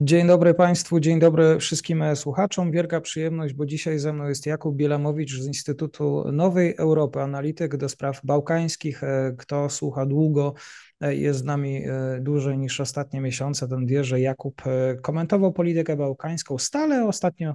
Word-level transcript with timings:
Dzień 0.00 0.26
dobry 0.26 0.54
Państwu, 0.54 1.00
dzień 1.00 1.18
dobry 1.18 1.58
wszystkim 1.58 2.04
słuchaczom. 2.14 2.70
Wielka 2.70 3.00
przyjemność, 3.00 3.54
bo 3.54 3.66
dzisiaj 3.66 3.98
ze 3.98 4.12
mną 4.12 4.28
jest 4.28 4.46
Jakub 4.46 4.76
Bielamowicz 4.76 5.32
z 5.32 5.46
Instytutu 5.46 6.24
Nowej 6.32 6.74
Europy, 6.76 7.20
analityk 7.20 7.76
do 7.76 7.88
spraw 7.88 8.20
bałkańskich. 8.24 9.00
Kto 9.38 9.70
słucha 9.70 10.06
długo, 10.06 10.54
jest 11.00 11.38
z 11.38 11.44
nami 11.44 11.82
dłużej 12.20 12.58
niż 12.58 12.80
ostatnie 12.80 13.20
miesiące, 13.20 13.68
ten 13.68 13.86
wie, 13.86 14.04
że 14.04 14.20
Jakub 14.20 14.62
komentował 15.02 15.52
politykę 15.52 15.96
bałkańską 15.96 16.58
stale, 16.58 17.04
ostatnio 17.04 17.54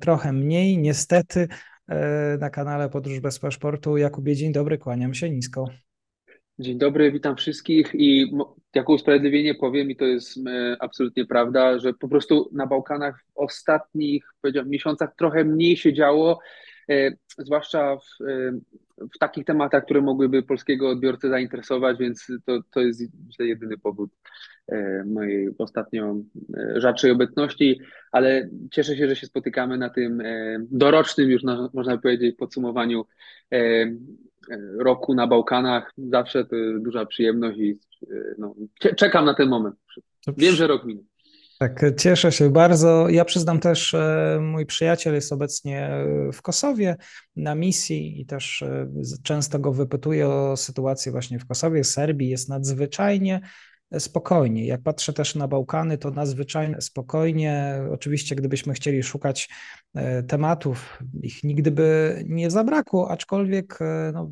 trochę 0.00 0.32
mniej, 0.32 0.78
niestety, 0.78 1.48
na 2.40 2.50
kanale 2.50 2.88
Podróż 2.88 3.20
bez 3.20 3.38
paszportu. 3.38 3.96
Jakubie, 3.96 4.36
dzień 4.36 4.52
dobry, 4.52 4.78
kłaniam 4.78 5.14
się 5.14 5.30
nisko. 5.30 5.64
Dzień 6.58 6.78
dobry, 6.78 7.12
witam 7.12 7.36
wszystkich 7.36 7.90
i 7.94 8.32
jako 8.76 8.92
usprawiedliwienie 8.92 9.54
powiem, 9.54 9.90
i 9.90 9.96
to 9.96 10.04
jest 10.04 10.38
e, 10.46 10.76
absolutnie 10.80 11.26
prawda, 11.26 11.78
że 11.78 11.92
po 11.92 12.08
prostu 12.08 12.50
na 12.52 12.66
Bałkanach 12.66 13.20
w 13.20 13.38
ostatnich 13.38 14.24
miesiącach 14.66 15.14
trochę 15.16 15.44
mniej 15.44 15.76
się 15.76 15.92
działo, 15.92 16.38
e, 16.90 17.10
zwłaszcza 17.38 17.96
w, 17.96 18.24
e, 18.28 18.52
w 19.14 19.18
takich 19.18 19.44
tematach, 19.44 19.84
które 19.84 20.00
mogłyby 20.00 20.42
polskiego 20.42 20.90
odbiorcę 20.90 21.28
zainteresować, 21.28 21.98
więc 21.98 22.26
to, 22.46 22.60
to 22.70 22.80
jest 22.80 23.02
myślę 23.26 23.46
jedyny 23.46 23.78
powód 23.78 24.10
mojej 25.06 25.48
ostatnio 25.58 26.16
rzadszej 26.76 27.10
obecności, 27.10 27.80
ale 28.12 28.48
cieszę 28.70 28.96
się, 28.96 29.08
że 29.08 29.16
się 29.16 29.26
spotykamy 29.26 29.78
na 29.78 29.90
tym 29.90 30.22
dorocznym 30.70 31.30
już 31.30 31.42
można 31.74 31.98
powiedzieć 31.98 32.36
podsumowaniu 32.36 33.04
roku 34.78 35.14
na 35.14 35.26
Bałkanach. 35.26 35.92
Zawsze 35.98 36.44
to 36.44 36.56
duża 36.80 37.06
przyjemność 37.06 37.58
i 37.58 37.78
no, 38.38 38.54
czekam 38.96 39.24
na 39.24 39.34
ten 39.34 39.48
moment. 39.48 39.76
Wiem, 40.36 40.54
że 40.54 40.66
rok 40.66 40.84
minie. 40.84 41.02
Tak, 41.62 41.80
cieszę 41.98 42.32
się 42.32 42.50
bardzo. 42.50 43.08
Ja 43.08 43.24
przyznam 43.24 43.60
też, 43.60 43.94
e, 43.94 44.38
mój 44.40 44.66
przyjaciel 44.66 45.14
jest 45.14 45.32
obecnie 45.32 45.90
w 46.32 46.42
Kosowie 46.42 46.96
na 47.36 47.54
misji 47.54 48.20
i 48.20 48.26
też 48.26 48.62
e, 48.62 48.86
często 49.22 49.58
go 49.58 49.72
wypytuję 49.72 50.28
o 50.28 50.56
sytuację 50.56 51.12
właśnie 51.12 51.38
w 51.38 51.46
Kosowie, 51.46 51.84
Serbii. 51.84 52.28
Jest 52.28 52.48
nadzwyczajnie 52.48 53.40
spokojnie. 53.98 54.66
Jak 54.66 54.82
patrzę 54.82 55.12
też 55.12 55.34
na 55.34 55.48
Bałkany, 55.48 55.98
to 55.98 56.10
nadzwyczajnie 56.10 56.80
spokojnie. 56.80 57.80
Oczywiście, 57.92 58.36
gdybyśmy 58.36 58.74
chcieli 58.74 59.02
szukać 59.02 59.48
e, 59.94 60.22
tematów, 60.22 60.98
ich 61.22 61.44
nigdy 61.44 61.70
by 61.70 62.22
nie 62.28 62.50
zabrakło, 62.50 63.10
aczkolwiek 63.10 63.78
no, 64.12 64.30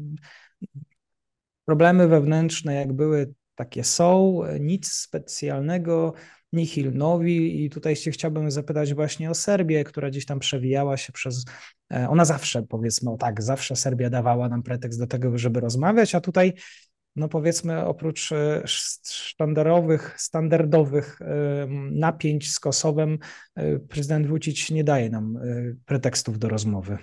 problemy 1.65 2.09
wewnętrzne, 2.09 2.75
jak 2.75 2.93
były, 2.93 3.35
takie 3.55 3.85
są, 3.85 4.41
nic 4.61 4.93
specjalnego, 4.93 6.15
nihil 6.53 6.93
nowi 6.95 7.65
i 7.65 7.71
tutaj 7.71 7.97
się 7.97 8.11
chciałbym 8.11 8.51
zapytać 8.51 8.95
właśnie 8.95 9.31
o 9.31 9.35
Serbię, 9.35 9.85
która 9.85 10.11
gdzieś 10.11 10.27
tam 10.27 10.39
przewijała 10.39 10.97
się 10.97 11.13
przez, 11.13 11.45
e, 11.93 12.09
ona 12.09 12.25
zawsze 12.25 12.63
powiedzmy 12.63 13.11
o 13.11 13.17
tak, 13.17 13.43
zawsze 13.43 13.77
Serbia 13.77 14.11
dawała 14.11 14.49
nam 14.49 14.63
pretekst 14.63 14.99
do 14.99 15.07
tego, 15.07 15.39
żeby 15.39 15.61
rozmawiać, 15.61 16.15
a 16.15 16.21
tutaj 16.21 16.53
no 17.17 17.29
powiedzmy 17.29 17.85
oprócz 17.85 18.33
e, 18.33 18.63
sztandarowych, 18.67 20.15
standardowych 20.21 21.19
napięć 21.91 22.53
z 22.53 22.61
Kosowem, 22.61 23.19
e, 23.55 23.79
prezydent 23.79 24.27
Vucic 24.27 24.71
nie 24.71 24.85
daje 24.85 25.11
nam 25.11 25.39
pretekstów 25.87 26.39
do 26.39 26.49
rozmowy. 26.49 26.99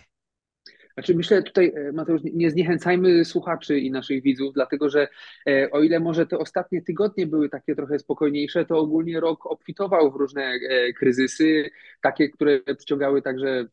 Znaczy 0.97 1.15
myślę 1.15 1.43
tutaj, 1.43 1.73
e, 1.75 1.91
Mateusz, 1.91 2.21
nie 2.23 2.51
zniechęcajmy 2.51 3.25
słuchaczy 3.25 3.79
i 3.79 3.91
naszych 3.91 4.23
widzów, 4.23 4.53
dlatego 4.53 4.89
że 4.89 5.07
e, 5.47 5.71
o 5.71 5.83
ile 5.83 5.99
może 5.99 6.27
te 6.27 6.37
ostatnie 6.37 6.81
tygodnie 6.81 7.27
były 7.27 7.49
takie 7.49 7.75
trochę 7.75 7.99
spokojniejsze, 7.99 8.65
to 8.65 8.77
ogólnie 8.77 9.19
rok 9.19 9.45
obfitował 9.45 10.11
w 10.11 10.15
różne 10.15 10.43
e, 10.43 10.93
kryzysy, 10.93 11.69
takie, 12.01 12.29
które 12.29 12.59
przyciągały 12.59 13.21
także 13.21 13.65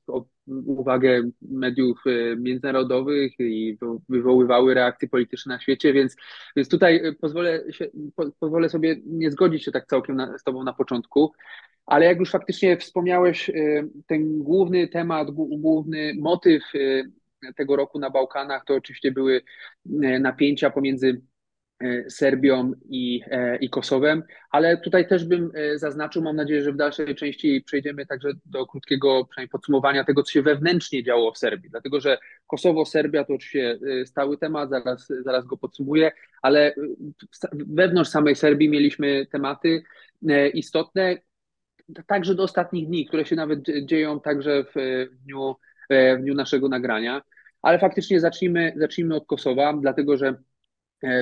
uwagę 0.46 1.22
mediów 1.42 2.02
międzynarodowych 2.36 3.32
i 3.38 3.78
wywoływały 4.08 4.74
reakcje 4.74 5.08
polityczne 5.08 5.54
na 5.54 5.60
świecie, 5.60 5.92
więc, 5.92 6.16
więc 6.56 6.68
tutaj 6.68 7.00
pozwolę, 7.20 7.72
się, 7.72 7.86
pozwolę 8.40 8.68
sobie 8.68 8.96
nie 9.06 9.30
zgodzić 9.30 9.64
się 9.64 9.72
tak 9.72 9.86
całkiem 9.86 10.16
na, 10.16 10.38
z 10.38 10.42
Tobą 10.42 10.64
na 10.64 10.72
początku. 10.72 11.32
Ale 11.86 12.06
jak 12.06 12.18
już 12.18 12.30
faktycznie 12.30 12.76
wspomniałeś, 12.76 13.48
y, 13.48 13.88
ten 14.06 14.38
główny 14.38 14.88
temat, 14.88 15.30
główny 15.30 16.14
motyw 16.18 16.62
tego 17.56 17.76
roku 17.76 17.98
na 17.98 18.10
Bałkanach 18.10 18.64
to 18.64 18.74
oczywiście 18.74 19.12
były 19.12 19.42
napięcia 20.20 20.70
pomiędzy 20.70 21.22
Serbią 22.08 22.72
i, 22.88 23.20
i 23.60 23.70
Kosowem, 23.70 24.22
ale 24.50 24.76
tutaj 24.76 25.08
też 25.08 25.24
bym 25.24 25.50
zaznaczył, 25.74 26.22
mam 26.22 26.36
nadzieję, 26.36 26.62
że 26.62 26.72
w 26.72 26.76
dalszej 26.76 27.14
części 27.14 27.62
przejdziemy 27.66 28.06
także 28.06 28.28
do 28.46 28.66
krótkiego 28.66 29.24
przynajmniej 29.24 29.48
podsumowania 29.48 30.04
tego, 30.04 30.22
co 30.22 30.32
się 30.32 30.42
wewnętrznie 30.42 31.02
działo 31.02 31.32
w 31.32 31.38
Serbii, 31.38 31.70
dlatego 31.70 32.00
że 32.00 32.18
Kosowo, 32.46 32.84
Serbia 32.84 33.24
to 33.24 33.34
oczywiście 33.34 33.78
stały 34.04 34.38
temat, 34.38 34.70
zaraz, 34.70 35.12
zaraz 35.24 35.44
go 35.44 35.56
podsumuję, 35.56 36.12
ale 36.42 36.74
wewnątrz 37.52 38.10
samej 38.10 38.36
Serbii 38.36 38.68
mieliśmy 38.68 39.26
tematy 39.26 39.82
istotne, 40.54 41.16
także 42.06 42.34
do 42.34 42.42
ostatnich 42.42 42.86
dni, 42.86 43.06
które 43.06 43.26
się 43.26 43.36
nawet 43.36 43.60
dzieją 43.82 44.20
także 44.20 44.64
w 44.74 45.06
dniu, 45.24 45.56
w 45.90 46.20
dniu 46.20 46.34
naszego 46.34 46.68
nagrania. 46.68 47.22
Ale 47.62 47.78
faktycznie 47.78 48.20
zacznijmy, 48.20 48.72
zacznijmy 48.76 49.14
od 49.14 49.26
Kosowa, 49.26 49.72
dlatego 49.80 50.16
że 50.16 50.26
e, 50.28 50.34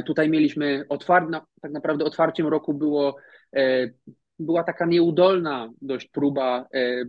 tutaj 0.07 0.29
mieliśmy 0.29 0.85
otwar 0.89 1.27
tak 1.63 1.73
naprawdę 1.73 2.05
otwarciem 2.05 2.47
roku 2.47 2.75
było, 2.75 3.17
e, 3.57 3.89
była 4.39 4.65
taka 4.65 4.87
nieudolna 4.87 5.71
dość 5.83 6.09
próba 6.09 6.67
e, 6.75 7.05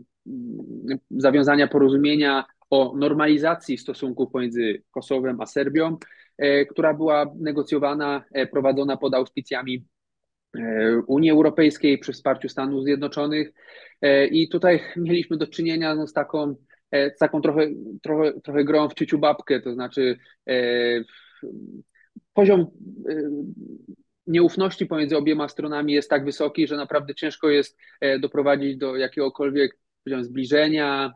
zawiązania 1.12 1.67
porozumienia 1.67 2.45
o 2.69 2.94
normalizacji 2.97 3.78
stosunków 3.78 4.31
pomiędzy 4.31 4.83
Kosowem 4.91 5.41
a 5.41 5.45
Serbią, 5.45 5.97
która 6.69 6.94
była 6.94 7.25
negocjowana, 7.39 8.23
prowadzona 8.51 8.97
pod 8.97 9.13
auspicjami 9.13 9.85
E, 10.57 10.97
Unii 11.07 11.31
Europejskiej, 11.31 11.97
przy 11.97 12.13
wsparciu 12.13 12.50
Stanów 12.50 12.83
Zjednoczonych. 12.83 13.53
E, 14.01 14.28
I 14.28 14.50
tutaj 14.50 14.79
mieliśmy 14.97 15.38
do 15.38 15.47
czynienia 15.47 15.95
no, 15.95 16.07
z 16.07 16.13
taką, 16.13 16.56
e, 16.91 17.12
z 17.16 17.17
taką 17.17 17.41
trochę, 17.41 17.67
trochę, 18.01 18.41
trochę 18.41 18.63
grą 18.63 18.89
w 18.89 18.94
ciuciu 18.94 19.17
babkę, 19.19 19.59
to 19.59 19.73
znaczy 19.73 20.17
poziom 22.34 22.68
nieufności 24.28 24.85
pomiędzy 24.85 25.18
obiema 25.18 25.50
stronami 25.50 25.94
jest 25.94 26.09
tak 26.09 26.25
wysoki, 26.25 26.68
że 26.68 26.78
naprawdę 26.78 27.16
ciężko 27.16 27.50
jest 27.50 27.78
doprowadzić 28.19 28.78
do 28.78 28.96
jakiegokolwiek 28.96 29.78
zbliżenia, 30.22 31.13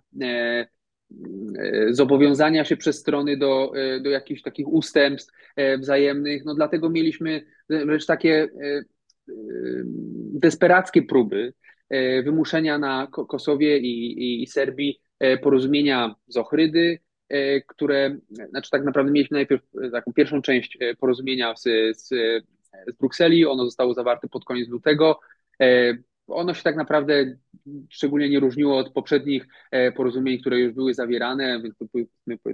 zobowiązania 1.90 2.66
się 2.66 2.78
przez 2.78 3.00
strony 3.00 3.38
do, 3.38 3.72
do 4.02 4.10
jakichś 4.10 4.42
takich 4.42 4.68
ustępstw 4.68 5.34
wzajemnych. 5.80 6.46
No 6.46 6.56
dlatego 6.56 6.90
mieliśmy 6.90 7.46
wręcz 7.70 8.06
takie 8.06 8.50
desperackie 10.34 11.02
próby 11.02 11.54
e, 11.90 12.24
wymuszenia 12.24 12.78
na 12.78 13.08
Kosowie 13.08 13.78
i, 13.78 14.44
i 14.44 14.48
Serbii 14.48 15.00
e, 15.20 15.38
porozumienia 15.38 16.16
z 16.28 16.38
Ochrydy, 16.38 16.80
e, 16.90 17.00
które, 17.68 18.18
znaczy 18.50 18.70
tak 18.70 18.84
naprawdę 18.84 19.12
mieliśmy 19.12 19.36
najpierw 19.36 19.64
taką 19.92 20.14
pierwszą 20.14 20.42
część 20.42 20.78
porozumienia 21.00 21.56
z, 21.56 21.64
z, 21.98 22.08
z 22.88 22.98
Brukseli, 23.00 23.46
ono 23.46 23.66
zostało 23.66 23.94
zawarte 23.94 24.28
pod 24.28 24.46
koniec 24.46 24.70
lutego. 24.70 25.20
Ono 26.28 26.54
się 26.54 26.64
tak 26.64 26.76
naprawdę 26.76 27.38
szczególnie 27.90 28.30
nie 28.30 28.40
różniło 28.40 28.78
od 28.78 28.94
poprzednich 28.94 29.48
porozumień, 29.96 30.40
które 30.40 30.60
już 30.60 30.74
były 30.74 30.94
zawierane, 30.94 31.62
więc 31.62 31.78
to 31.78 31.86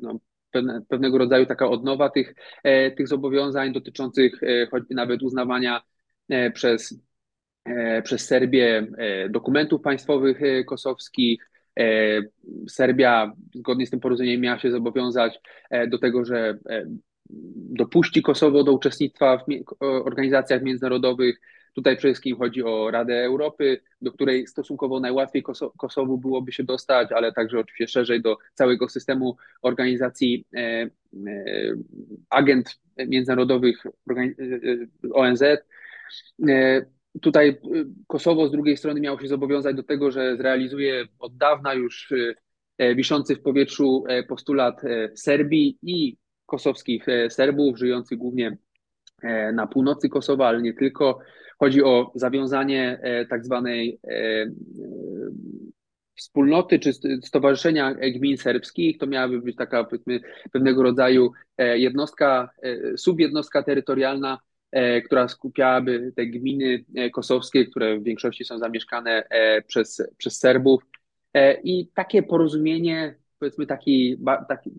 no, 0.01 0.19
pewne, 0.51 0.81
pewnego 0.89 1.17
rodzaju 1.17 1.45
taka 1.45 1.69
odnowa 1.69 2.09
tych, 2.09 2.35
tych 2.97 3.07
zobowiązań 3.07 3.73
dotyczących 3.73 4.39
choćby 4.71 4.95
nawet 4.95 5.23
uznawania 5.23 5.81
E, 6.29 6.51
przez, 6.51 6.95
e, 7.65 8.01
przez 8.01 8.25
Serbię 8.25 8.87
e, 8.97 9.29
dokumentów 9.29 9.81
państwowych 9.81 10.39
kosowskich. 10.65 11.49
Serbia 12.69 13.33
zgodnie 13.55 13.87
z 13.87 13.89
tym 13.89 13.99
porozumieniem 13.99 14.41
miała 14.41 14.59
się 14.59 14.71
zobowiązać 14.71 15.39
do 15.87 15.97
tego, 15.97 16.25
że 16.25 16.57
dopuści 17.55 18.21
Kosowo 18.21 18.63
do 18.63 18.73
uczestnictwa 18.73 19.37
w 19.37 19.45
organizacjach 19.81 20.63
międzynarodowych. 20.63 21.39
Tutaj 21.75 21.97
przede 21.97 22.13
wszystkim 22.13 22.37
chodzi 22.37 22.63
o 22.63 22.91
Radę 22.91 23.23
Europy, 23.23 23.81
do 24.01 24.11
której 24.11 24.47
stosunkowo 24.47 24.99
najłatwiej 24.99 25.43
Kosowu 25.77 26.17
byłoby 26.17 26.51
się 26.51 26.63
dostać, 26.63 27.11
ale 27.11 27.31
także 27.31 27.59
oczywiście 27.59 27.87
szerzej 27.87 28.21
do 28.21 28.37
całego 28.53 28.89
systemu 28.89 29.37
organizacji 29.61 30.45
agent 32.29 32.79
międzynarodowych 33.07 33.83
ONZ. 35.13 35.43
Tutaj 37.21 37.57
Kosowo 38.07 38.47
z 38.47 38.51
drugiej 38.51 38.77
strony 38.77 38.99
miało 38.99 39.19
się 39.19 39.27
zobowiązać 39.27 39.75
do 39.75 39.83
tego, 39.83 40.11
że 40.11 40.37
zrealizuje 40.37 41.05
od 41.19 41.37
dawna 41.37 41.73
już 41.73 42.13
wiszący 42.95 43.35
w 43.35 43.41
powietrzu 43.41 44.03
postulat 44.27 44.81
Serbii 45.15 45.77
i 45.81 46.17
kosowskich 46.45 47.05
Serbów, 47.29 47.77
żyjących 47.77 48.17
głównie 48.17 48.57
E, 49.23 49.51
na 49.51 49.67
północy 49.67 50.09
Kosowa, 50.09 50.47
ale 50.47 50.61
nie 50.61 50.73
tylko. 50.73 51.19
Chodzi 51.59 51.83
o 51.83 52.11
zawiązanie 52.15 52.99
e, 53.01 53.25
tak 53.25 53.45
zwanej 53.45 53.99
e, 54.07 54.45
wspólnoty 56.15 56.79
czy 56.79 56.91
stowarzyszenia 57.23 57.93
gmin 57.93 58.37
serbskich. 58.37 58.97
To 58.97 59.07
miałaby 59.07 59.41
być 59.41 59.55
taka 59.55 59.83
powiedzmy 59.83 60.19
pewnego 60.51 60.83
rodzaju 60.83 61.31
jednostka, 61.57 62.49
subjednostka 62.97 63.63
terytorialna, 63.63 64.39
która 65.05 65.27
skupiałaby 65.27 66.13
te 66.15 66.25
gminy 66.25 66.85
kosowskie, 67.13 67.65
które 67.65 67.99
w 67.99 68.03
większości 68.03 68.45
są 68.45 68.57
zamieszkane 68.57 69.23
przez, 69.67 70.03
przez 70.17 70.39
Serbów. 70.39 70.83
I 71.63 71.87
takie 71.93 72.23
porozumienie, 72.23 73.15
powiedzmy 73.39 73.65
taki, 73.65 74.17
taki 74.49 74.71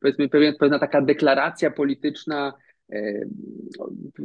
powiedzmy 0.00 0.28
pewna 0.58 0.78
taka 0.78 1.02
deklaracja 1.02 1.70
polityczna 1.70 2.52
E, 2.92 3.24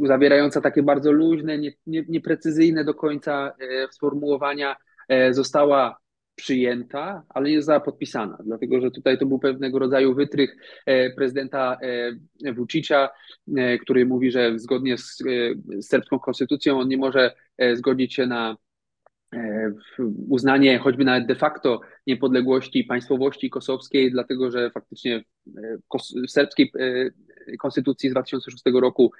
zawierająca 0.07 0.61
takie 0.61 0.83
bardzo 0.83 1.11
luźne, 1.11 1.57
nie, 1.57 1.71
nie, 1.87 2.03
nieprecyzyjne 2.09 2.83
do 2.83 2.93
końca 2.93 3.53
e, 3.59 3.87
sformułowania, 3.91 4.75
e, 5.09 5.33
została 5.33 5.97
przyjęta, 6.37 7.23
ale 7.29 7.49
nie 7.49 7.57
została 7.57 7.79
podpisana, 7.79 8.37
dlatego 8.45 8.81
że 8.81 8.91
tutaj 8.91 9.17
to 9.17 9.25
był 9.25 9.39
pewnego 9.39 9.79
rodzaju 9.79 10.15
wytrych 10.15 10.55
prezydenta 11.15 11.77
Vucicia, 12.55 13.09
który 13.81 14.05
mówi, 14.05 14.31
że 14.31 14.59
zgodnie 14.59 14.97
z, 14.97 15.23
serbską 15.81 16.19
konstytucją 16.19 16.79
on 16.79 16.87
nie 16.87 16.97
może 16.97 17.31
zgodzić 17.73 18.13
się 18.13 18.27
na 18.27 18.57
uznanie 20.29 20.79
choćby 20.79 21.05
nawet 21.05 21.27
de 21.27 21.35
facto 21.35 21.81
niepodległości 22.07 22.83
państwowości 22.83 23.49
kosowskiej, 23.49 24.11
dlatego 24.11 24.51
że 24.51 24.71
faktycznie 24.71 25.23
w 26.27 26.31
serbskiej 26.31 26.71
konstytucji 27.59 28.09
z 28.09 28.11
2006 28.11 28.63
roku 28.73 29.11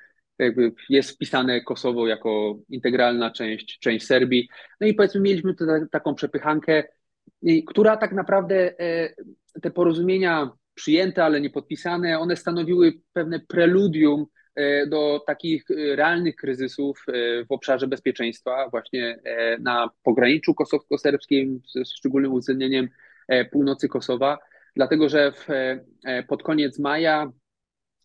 jest 0.90 1.12
wpisane 1.12 1.62
Kosowo 1.62 2.08
jako 2.08 2.60
integralna 2.70 3.32
część, 3.32 3.80
część 3.80 4.06
Serbii. 4.06 4.50
No 4.82 4.88
i 4.88 4.94
powiedzmy, 4.94 5.22
mieliśmy 5.22 5.56
tutaj 5.56 5.82
taką 5.92 6.16
przepychankę, 6.16 6.84
która 7.68 7.98
tak 7.98 8.12
naprawdę 8.12 8.80
e, 8.80 9.10
te 9.62 9.72
porozumienia 9.72 10.52
przyjęte, 10.74 11.24
ale 11.24 11.42
nie 11.42 11.50
podpisane, 11.50 12.20
one 12.20 12.36
stanowiły 12.36 12.94
pewne 13.14 13.40
preludium 13.40 14.26
e, 14.56 14.88
do 14.88 15.24
takich 15.28 15.72
e, 15.72 15.96
realnych 15.96 16.36
kryzysów 16.36 17.06
w 17.50 17.52
obszarze 17.52 17.88
bezpieczeństwa, 17.88 18.70
właśnie 18.70 19.20
na 19.60 19.90
pograniczu 20.04 20.54
kosowsko-serbskim, 20.54 21.60
z 21.68 21.90
szczególnym 21.90 22.34
uwzględnieniem 22.34 22.90
północy 23.52 23.90
Kosowa, 23.90 24.38
dlatego 24.76 25.10
że 25.10 25.32
w, 25.32 25.48
pod 26.28 26.44
koniec 26.44 26.80
maja 26.80 27.32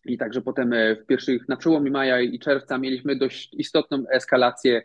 i 0.05 0.17
także 0.17 0.41
potem 0.41 0.73
w 1.01 1.05
pierwszych, 1.05 1.49
na 1.49 1.57
przełomie 1.57 1.91
maja 1.91 2.21
i 2.21 2.39
czerwca 2.39 2.77
mieliśmy 2.77 3.15
dość 3.15 3.53
istotną 3.53 4.03
eskalację 4.11 4.81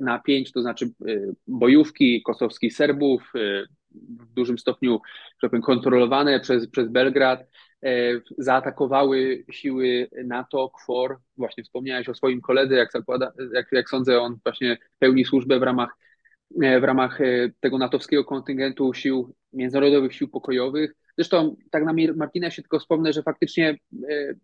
napięć, 0.00 0.52
to 0.52 0.62
znaczy 0.62 0.84
e, 0.86 1.14
bojówki 1.46 2.22
kosowskich 2.22 2.74
Serbów, 2.74 3.32
w 3.94 4.34
dużym 4.34 4.58
stopniu 4.58 5.00
że 5.42 5.48
powiem, 5.48 5.62
kontrolowane 5.62 6.40
przez, 6.40 6.68
przez 6.68 6.88
Belgrad, 6.88 7.46
zaatakowały 8.38 9.44
siły 9.50 10.08
NATO, 10.24 10.70
KFOR. 10.70 11.18
Właśnie 11.36 11.64
wspomniałeś 11.64 12.08
o 12.08 12.14
swoim 12.14 12.40
koledze, 12.40 12.74
jak, 12.74 12.92
zakłada, 12.92 13.32
jak, 13.54 13.66
jak 13.72 13.88
sądzę, 13.88 14.20
on 14.20 14.38
właśnie 14.44 14.78
pełni 14.98 15.24
służbę 15.24 15.58
w 15.58 15.62
ramach, 15.62 15.96
w 16.80 16.84
ramach 16.84 17.18
tego 17.60 17.78
natowskiego 17.78 18.24
kontyngentu 18.24 18.94
sił, 18.94 19.34
międzynarodowych 19.52 20.14
sił 20.14 20.28
pokojowych. 20.28 20.94
Zresztą 21.18 21.56
tak 21.70 21.84
na 21.84 21.94
marginesie 22.16 22.62
tylko 22.62 22.78
wspomnę, 22.78 23.12
że 23.12 23.22
faktycznie 23.22 23.70
e, 24.10 24.34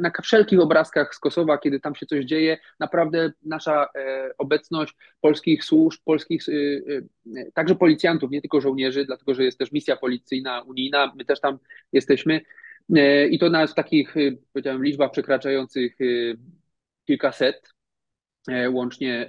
na 0.00 0.10
wszelkich 0.22 0.60
obrazkach 0.60 1.14
z 1.14 1.18
Kosowa, 1.18 1.58
kiedy 1.58 1.80
tam 1.80 1.94
się 1.94 2.06
coś 2.06 2.24
dzieje, 2.24 2.58
naprawdę 2.80 3.32
nasza 3.42 3.88
e, 3.94 4.30
obecność 4.38 4.94
polskich 5.20 5.64
służb, 5.64 6.00
polskich, 6.04 6.42
e, 6.48 7.52
także 7.54 7.74
policjantów, 7.74 8.30
nie 8.30 8.40
tylko 8.40 8.60
żołnierzy, 8.60 9.04
dlatego 9.04 9.34
że 9.34 9.44
jest 9.44 9.58
też 9.58 9.72
misja 9.72 9.96
policyjna, 9.96 10.62
unijna, 10.62 11.12
my 11.16 11.24
też 11.24 11.40
tam 11.40 11.58
jesteśmy. 11.92 12.40
I 13.30 13.38
to 13.38 13.50
w 13.66 13.74
takich, 13.74 14.14
powiedziałem, 14.52 14.84
liczbach 14.84 15.10
przekraczających 15.10 15.96
kilkaset 17.06 17.72
łącznie 18.70 19.28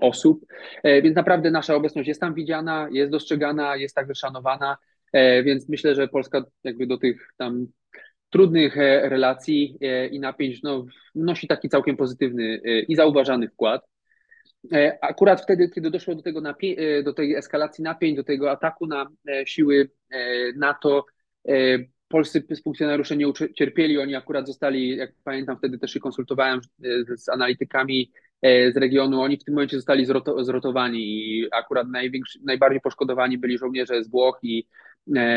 osób, 0.00 0.46
e, 0.82 1.02
więc 1.02 1.16
naprawdę 1.16 1.50
nasza 1.50 1.74
obecność 1.74 2.08
jest 2.08 2.20
tam 2.20 2.34
widziana, 2.34 2.88
jest 2.92 3.12
dostrzegana, 3.12 3.76
jest 3.76 3.94
także 3.94 4.14
szanowana, 4.14 4.72
e, 4.72 4.76
więc 5.14 5.68
myślę, 5.68 5.94
że 5.94 6.08
Polska 6.08 6.44
jakby 6.64 6.86
do 6.86 6.98
tych 6.98 7.28
tam 7.36 7.66
trudnych 8.30 8.78
e, 8.78 9.08
relacji 9.08 9.78
i 10.10 10.20
napięć 10.20 10.62
no, 10.62 10.86
wnosi 11.14 11.48
taki 11.48 11.68
całkiem 11.68 11.96
pozytywny 11.96 12.60
i 12.88 12.96
zauważany 12.96 13.48
wkład. 13.48 13.82
Akurat 15.00 15.42
wtedy, 15.42 15.70
kiedy 15.74 15.90
doszło 15.90 16.14
do, 16.14 16.22
tego 16.22 16.40
napie- 16.40 17.02
do 17.02 17.12
tej 17.12 17.34
eskalacji 17.34 17.84
napięć, 17.84 18.16
do 18.16 18.24
tego 18.24 18.50
ataku 18.50 18.86
na 18.86 19.06
siły 19.44 19.90
NATO, 20.56 21.06
polscy 22.08 22.44
funkcjonariusze 22.64 23.16
nie 23.16 23.28
ucierpieli, 23.28 23.98
oni 23.98 24.14
akurat 24.14 24.46
zostali, 24.46 24.96
jak 24.96 25.10
pamiętam, 25.24 25.56
wtedy 25.58 25.78
też 25.78 25.92
się 25.92 26.00
konsultowałem 26.00 26.60
z 27.16 27.28
analitykami 27.28 28.12
E, 28.42 28.72
z 28.72 28.76
regionu, 28.76 29.20
oni 29.20 29.36
w 29.36 29.44
tym 29.44 29.54
momencie 29.54 29.76
zostali 29.76 30.06
zrotowani 30.38 30.98
i 31.00 31.48
akurat 31.52 31.86
najbardziej 32.44 32.80
poszkodowani 32.80 33.38
byli 33.38 33.58
żołnierze 33.58 34.04
z 34.04 34.10
Włoch 34.10 34.38
i, 34.42 34.58
e, 34.58 34.64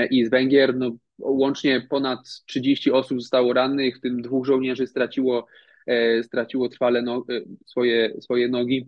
i 0.10 0.26
z 0.26 0.30
Węgier. 0.30 0.76
No, 0.76 0.98
łącznie 1.20 1.82
ponad 1.90 2.20
30 2.46 2.92
osób 2.92 3.22
zostało 3.22 3.54
rannych, 3.54 3.98
w 3.98 4.02
tym 4.02 4.22
dwóch 4.22 4.46
żołnierzy 4.46 4.88
straciło, 4.88 5.48
e, 5.88 6.24
straciło 6.24 6.70
trwale 6.70 7.02
no, 7.02 7.26
swoje, 7.66 8.22
swoje 8.22 8.48
nogi. 8.48 8.86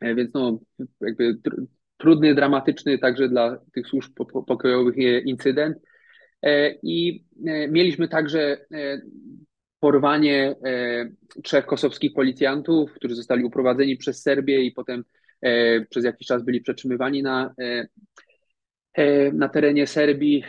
Więc 0.00 0.34
no, 0.34 0.58
jakby 1.00 1.38
trudny, 1.96 2.34
dramatyczny 2.34 2.98
także 2.98 3.28
dla 3.28 3.58
tych 3.72 3.86
służb 3.86 4.12
pokojowych 4.46 4.96
incydent. 5.24 5.76
I 6.82 7.24
mieliśmy 7.68 8.08
także 8.08 8.66
porwanie 9.84 10.54
e, 10.64 11.10
trzech 11.42 11.66
kosowskich 11.66 12.12
policjantów, 12.12 12.92
którzy 12.92 13.14
zostali 13.14 13.44
uprowadzeni 13.44 13.96
przez 13.96 14.22
Serbię 14.22 14.62
i 14.62 14.72
potem 14.72 15.04
e, 15.42 15.80
przez 15.80 16.04
jakiś 16.04 16.26
czas 16.26 16.42
byli 16.42 16.60
przetrzymywani 16.60 17.22
na, 17.22 17.54
e, 17.60 17.88
na 19.32 19.48
terenie 19.48 19.86
Serbii. 19.86 20.44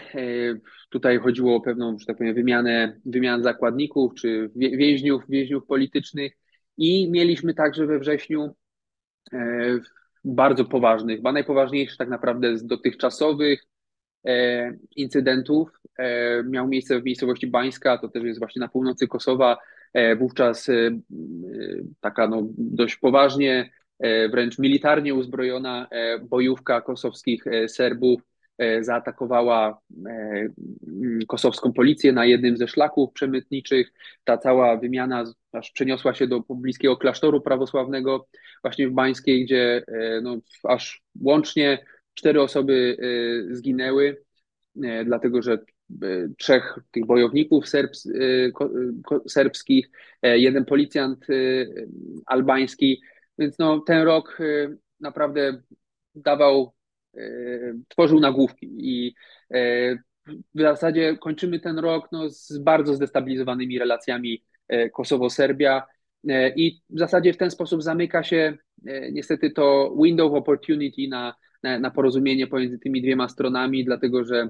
Tutaj 0.89 1.17
chodziło 1.17 1.55
o 1.55 1.61
pewną, 1.61 1.99
że 1.99 2.05
tak 2.05 2.17
powiem, 2.17 2.35
wymianę, 2.35 2.99
zakładników 3.41 4.13
czy 4.13 4.49
więźniów, 4.55 5.23
więźniów 5.29 5.65
politycznych 5.65 6.33
i 6.77 7.11
mieliśmy 7.11 7.53
także 7.53 7.85
we 7.85 7.99
wrześniu 7.99 8.55
bardzo 10.23 10.65
poważnych, 10.65 11.17
chyba 11.17 11.31
najpoważniejszych 11.31 11.97
tak 11.97 12.09
naprawdę 12.09 12.57
z 12.57 12.65
dotychczasowych 12.65 13.63
E, 14.25 14.71
incydentów 14.95 15.69
e, 15.97 16.43
miał 16.43 16.67
miejsce 16.67 17.01
w 17.01 17.03
miejscowości 17.03 17.47
Bańska, 17.47 17.97
to 17.97 18.07
też 18.09 18.23
jest 18.23 18.39
właśnie 18.39 18.59
na 18.59 18.67
północy 18.67 19.07
Kosowa. 19.07 19.57
E, 19.93 20.15
wówczas 20.15 20.67
taka 22.01 22.27
no, 22.27 22.47
dość 22.57 22.95
poważnie, 22.95 23.69
wręcz 24.31 24.59
militarnie 24.59 25.13
uzbrojona 25.13 25.87
bojówka 26.29 26.81
kosowskich 26.81 27.43
Serbów 27.67 28.21
zaatakowała 28.81 29.79
kosowską 31.27 31.73
policję 31.73 32.13
na 32.13 32.25
jednym 32.25 32.57
ze 32.57 32.67
szlaków 32.67 33.13
przemytniczych. 33.13 33.91
Ta 34.23 34.37
cała 34.37 34.77
wymiana 34.77 35.23
aż 35.51 35.71
przeniosła 35.71 36.13
się 36.13 36.27
do 36.27 36.41
pobliskiego 36.41 36.97
klasztoru 36.97 37.41
prawosławnego 37.41 38.27
właśnie 38.63 38.87
w 38.87 38.91
Bańskiej, 38.91 39.45
gdzie 39.45 39.83
no, 40.21 40.37
aż 40.63 41.03
łącznie 41.21 41.85
Cztery 42.13 42.41
osoby 42.41 42.97
zginęły, 43.51 44.23
dlatego 45.05 45.41
że 45.41 45.59
trzech 46.37 46.79
tych 46.91 47.05
bojowników 47.05 47.69
serbs, 47.69 48.09
serbskich, 49.27 49.89
jeden 50.23 50.65
policjant 50.65 51.27
albański, 52.25 53.01
więc 53.39 53.59
no, 53.59 53.79
ten 53.79 54.03
rok 54.03 54.37
naprawdę 54.99 55.61
dawał, 56.15 56.73
tworzył 57.87 58.19
nagłówki 58.19 58.67
i 58.77 59.15
w 60.55 60.61
zasadzie 60.61 61.17
kończymy 61.17 61.59
ten 61.59 61.79
rok 61.79 62.07
no, 62.11 62.29
z 62.29 62.57
bardzo 62.57 62.93
zdestabilizowanymi 62.93 63.79
relacjami 63.79 64.43
Kosowo-Serbia. 64.93 65.81
I 66.55 66.81
w 66.89 66.99
zasadzie 66.99 67.33
w 67.33 67.37
ten 67.37 67.51
sposób 67.51 67.83
zamyka 67.83 68.23
się 68.23 68.57
niestety 69.11 69.51
to 69.51 69.95
window 70.03 70.31
of 70.31 70.37
opportunity 70.37 71.07
na, 71.09 71.35
na, 71.63 71.79
na 71.79 71.91
porozumienie 71.91 72.47
pomiędzy 72.47 72.79
tymi 72.79 73.01
dwiema 73.01 73.29
stronami, 73.29 73.85
dlatego 73.85 74.23
że 74.23 74.49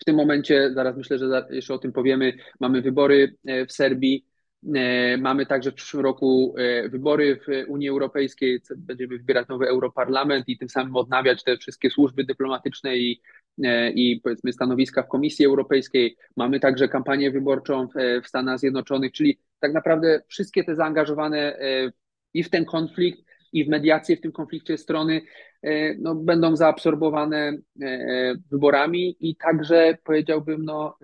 w 0.00 0.04
tym 0.04 0.16
momencie, 0.16 0.70
zaraz 0.74 0.96
myślę, 0.96 1.18
że 1.18 1.46
jeszcze 1.50 1.74
o 1.74 1.78
tym 1.78 1.92
powiemy, 1.92 2.32
mamy 2.60 2.82
wybory 2.82 3.36
w 3.68 3.72
Serbii, 3.72 4.26
E, 4.26 4.35
mamy 5.18 5.46
także 5.46 5.70
w 5.70 5.74
przyszłym 5.74 6.02
roku 6.02 6.54
e, 6.58 6.88
wybory 6.88 7.36
w 7.36 7.70
Unii 7.70 7.88
Europejskiej, 7.88 8.60
będziemy 8.76 9.18
wybierać 9.18 9.48
nowy 9.48 9.68
Europarlament 9.68 10.48
i 10.48 10.58
tym 10.58 10.68
samym 10.68 10.96
odnawiać 10.96 11.44
te 11.44 11.56
wszystkie 11.56 11.90
służby 11.90 12.24
dyplomatyczne 12.24 12.96
i, 12.96 13.20
e, 13.64 13.90
i 13.90 14.20
powiedzmy 14.20 14.52
stanowiska 14.52 15.02
w 15.02 15.08
Komisji 15.08 15.46
Europejskiej. 15.46 16.16
Mamy 16.36 16.60
także 16.60 16.88
kampanię 16.88 17.30
wyborczą 17.30 17.88
w, 17.88 18.22
w 18.24 18.28
Stanach 18.28 18.58
Zjednoczonych, 18.58 19.12
czyli 19.12 19.38
tak 19.60 19.72
naprawdę 19.72 20.22
wszystkie 20.28 20.64
te 20.64 20.74
zaangażowane 20.74 21.58
i 22.34 22.42
w 22.42 22.50
ten 22.50 22.64
konflikt, 22.64 23.26
i 23.52 23.64
w 23.64 23.68
mediację 23.68 24.16
w 24.16 24.20
tym 24.20 24.32
konflikcie 24.32 24.78
strony 24.78 25.20
no, 25.98 26.14
będą 26.14 26.56
zaabsorbowane 26.56 27.52
wyborami 28.50 29.16
i 29.20 29.36
także 29.36 29.98
powiedziałbym, 30.04 30.64
no, 30.64 30.98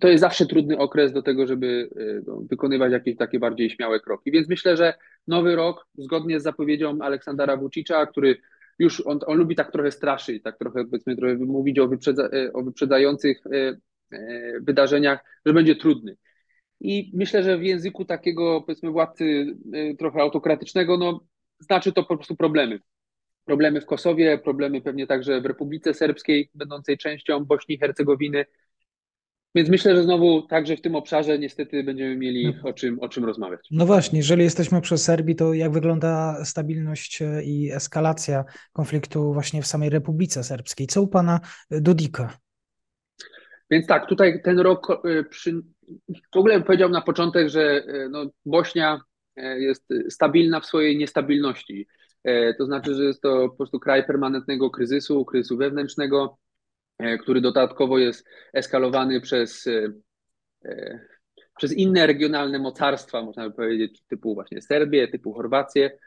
to 0.00 0.08
jest 0.08 0.20
zawsze 0.20 0.46
trudny 0.46 0.78
okres 0.78 1.12
do 1.12 1.22
tego, 1.22 1.46
żeby 1.46 1.90
e, 1.96 2.22
no, 2.26 2.40
wykonywać 2.50 2.92
jakieś 2.92 3.16
takie 3.16 3.38
bardziej 3.38 3.70
śmiałe 3.70 4.00
kroki. 4.00 4.30
Więc 4.30 4.48
myślę, 4.48 4.76
że 4.76 4.94
nowy 5.26 5.56
rok, 5.56 5.86
zgodnie 5.98 6.40
z 6.40 6.42
zapowiedzią 6.42 6.98
Aleksandra 7.00 7.56
Vucicza, 7.56 8.06
który 8.06 8.36
już 8.78 9.06
on, 9.06 9.18
on 9.26 9.38
lubi 9.38 9.56
tak 9.56 9.72
trochę 9.72 9.90
straszyć, 9.90 10.42
tak 10.42 10.58
trochę 10.58 10.84
powiedzmy 10.84 11.16
trochę 11.16 11.34
mówić 11.34 11.78
o, 11.78 11.88
wyprzedza, 11.88 12.28
e, 12.32 12.52
o 12.52 12.62
wyprzedzających 12.62 13.42
e, 13.46 13.76
wydarzeniach, 14.60 15.24
że 15.46 15.52
będzie 15.52 15.76
trudny. 15.76 16.16
I 16.80 17.10
myślę, 17.14 17.42
że 17.42 17.58
w 17.58 17.62
języku 17.62 18.04
takiego 18.04 18.60
powiedzmy 18.60 18.90
władcy 18.90 19.46
trochę 19.98 20.20
autokratycznego, 20.20 20.96
no 20.96 21.20
znaczy 21.58 21.92
to 21.92 22.04
po 22.04 22.16
prostu 22.16 22.36
problemy. 22.36 22.80
Problemy 23.44 23.80
w 23.80 23.86
Kosowie, 23.86 24.38
problemy 24.38 24.80
pewnie 24.80 25.06
także 25.06 25.40
w 25.40 25.46
Republice 25.46 25.94
Serbskiej, 25.94 26.50
będącej 26.54 26.98
częścią 26.98 27.44
Bośni 27.44 27.74
i 27.74 27.78
Hercegowiny, 27.78 28.44
więc 29.54 29.68
myślę, 29.68 29.96
że 29.96 30.02
znowu 30.02 30.42
także 30.42 30.76
w 30.76 30.80
tym 30.80 30.96
obszarze 30.96 31.38
niestety 31.38 31.84
będziemy 31.84 32.16
mieli 32.16 32.54
no. 32.62 32.70
o 32.70 32.72
czym, 32.72 33.00
o 33.00 33.08
czym 33.08 33.24
rozmawiać. 33.24 33.60
No 33.70 33.86
właśnie, 33.86 34.18
jeżeli 34.18 34.42
jesteśmy 34.42 34.80
przy 34.80 34.98
Serbii, 34.98 35.36
to 35.36 35.54
jak 35.54 35.72
wygląda 35.72 36.44
stabilność 36.44 37.22
e, 37.22 37.42
i 37.44 37.72
eskalacja 37.72 38.44
konfliktu 38.72 39.32
właśnie 39.32 39.62
w 39.62 39.66
samej 39.66 39.90
Republice 39.90 40.44
Serbskiej? 40.44 40.86
Co 40.86 41.02
u 41.02 41.08
pana 41.08 41.40
Dudika? 41.70 42.38
Więc 43.70 43.86
tak, 43.86 44.08
tutaj 44.08 44.42
ten 44.44 44.58
rok 44.58 44.90
e, 44.90 45.24
przy... 45.24 45.62
w 46.34 46.36
ogóle 46.36 46.60
powiedział 46.60 46.90
na 46.90 47.02
początek, 47.02 47.48
że 47.48 47.62
e, 47.62 48.08
no, 48.08 48.26
Bośnia 48.46 49.00
jest 49.58 49.88
stabilna 50.08 50.60
w 50.60 50.66
swojej 50.66 50.96
niestabilności. 50.96 51.86
To 52.58 52.66
znaczy, 52.66 52.94
że 52.94 53.04
jest 53.04 53.22
to 53.22 53.48
po 53.48 53.56
prostu 53.56 53.80
kraj 53.80 54.06
permanentnego 54.06 54.70
kryzysu, 54.70 55.24
kryzysu 55.24 55.56
wewnętrznego, 55.56 56.38
który 57.20 57.40
dodatkowo 57.40 57.98
jest 57.98 58.28
eskalowany 58.52 59.20
przez, 59.20 59.66
e, 59.66 59.92
e, 60.64 61.00
przez 61.56 61.72
inne 61.72 62.06
regionalne 62.06 62.58
mocarstwa, 62.58 63.22
można 63.22 63.48
by 63.48 63.54
powiedzieć, 63.54 64.02
typu 64.08 64.34
właśnie 64.34 64.62
Serbię, 64.62 65.08
typu 65.08 65.32
Chorwację. 65.32 65.98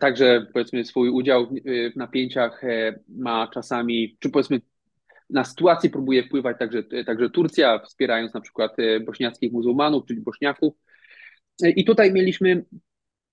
Także 0.00 0.46
powiedzmy 0.52 0.84
swój 0.84 1.08
udział 1.08 1.46
w 1.92 1.96
napięciach 1.96 2.62
ma 3.08 3.48
czasami, 3.54 4.16
czy 4.20 4.30
powiedzmy 4.30 4.60
na 5.30 5.44
sytuację 5.44 5.90
próbuje 5.90 6.22
wpływać 6.22 6.58
także, 6.58 6.82
także 7.06 7.30
Turcja, 7.30 7.78
wspierając 7.78 8.34
na 8.34 8.40
przykład 8.40 8.76
bośniackich 9.04 9.52
muzułmanów, 9.52 10.04
czyli 10.06 10.20
bośniaków. 10.20 10.74
I 11.62 11.84
tutaj 11.84 12.12
mieliśmy 12.12 12.64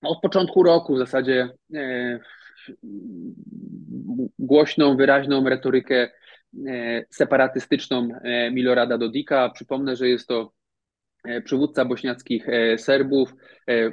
od 0.02 0.20
początku 0.20 0.62
roku 0.62 0.94
w 0.94 0.98
zasadzie 0.98 1.48
głośną, 4.38 4.96
wyraźną 4.96 5.48
retorykę 5.48 5.94
E, 6.04 6.10
separatystyczną 7.10 8.08
e, 8.22 8.50
Milorada 8.50 8.98
Dodika. 8.98 9.50
Przypomnę, 9.50 9.96
że 9.96 10.08
jest 10.08 10.28
to 10.28 10.52
e, 11.24 11.40
przywódca 11.40 11.84
bośniackich 11.84 12.46
Serbów. 12.76 13.34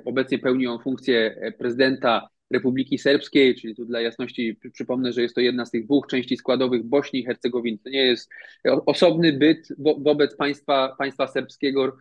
Obecnie 0.06 0.39
pełni 0.39 0.68
on 0.68 0.80
funkcję 0.80 1.36
prezydenta 1.58 2.30
Republiki 2.51 2.98
Serbskiej, 2.98 3.56
czyli 3.56 3.75
tu 3.75 3.86
dla 3.86 4.01
jasności 4.01 4.60
przypomnę, 4.74 5.13
że 5.13 5.22
jest 5.22 5.36
to 5.36 5.42
jedna 5.42 5.66
z 5.66 5.72
tych 5.72 5.86
dwóch 5.86 6.08
części 6.08 6.38
składowych 6.38 6.84
Bośni 6.84 7.20
i 7.20 7.25
Hercegowiny. 7.25 7.78
To 7.84 7.89
nie 7.89 8.06
jest 8.06 8.30
osobny 8.86 9.34
byt 9.34 9.68
wobec 9.78 10.36
państwa, 10.36 10.96
państwa 10.98 11.28
serbskiego 11.28 11.98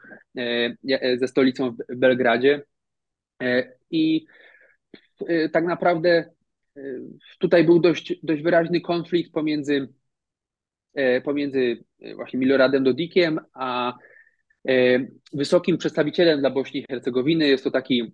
ze 1.16 1.28
stolicą 1.28 1.70
w 1.70 1.96
Belgradzie. 1.96 2.62
I 3.90 4.26
tak 5.52 5.64
naprawdę 5.64 6.30
tutaj 7.38 7.64
był 7.64 7.80
dość, 7.80 8.14
dość 8.22 8.42
wyraźny 8.42 8.80
konflikt 8.80 9.32
pomiędzy 9.32 9.88
E, 9.88 9.97
pomiędzy 11.24 11.84
e, 12.00 12.14
właśnie 12.14 12.38
Miloradem 12.38 12.84
Dodikiem 12.84 13.40
a 13.54 13.98
e, 14.68 14.72
wysokim 15.32 15.78
przedstawicielem 15.78 16.40
dla 16.40 16.50
Bośni 16.50 16.80
i 16.80 16.84
Hercegowiny. 16.90 17.48
Jest 17.48 17.64
to 17.64 17.70
taki, 17.70 18.12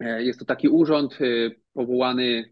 jest 0.00 0.38
to 0.38 0.44
taki 0.44 0.68
urząd 0.68 1.18
powołany 1.72 2.50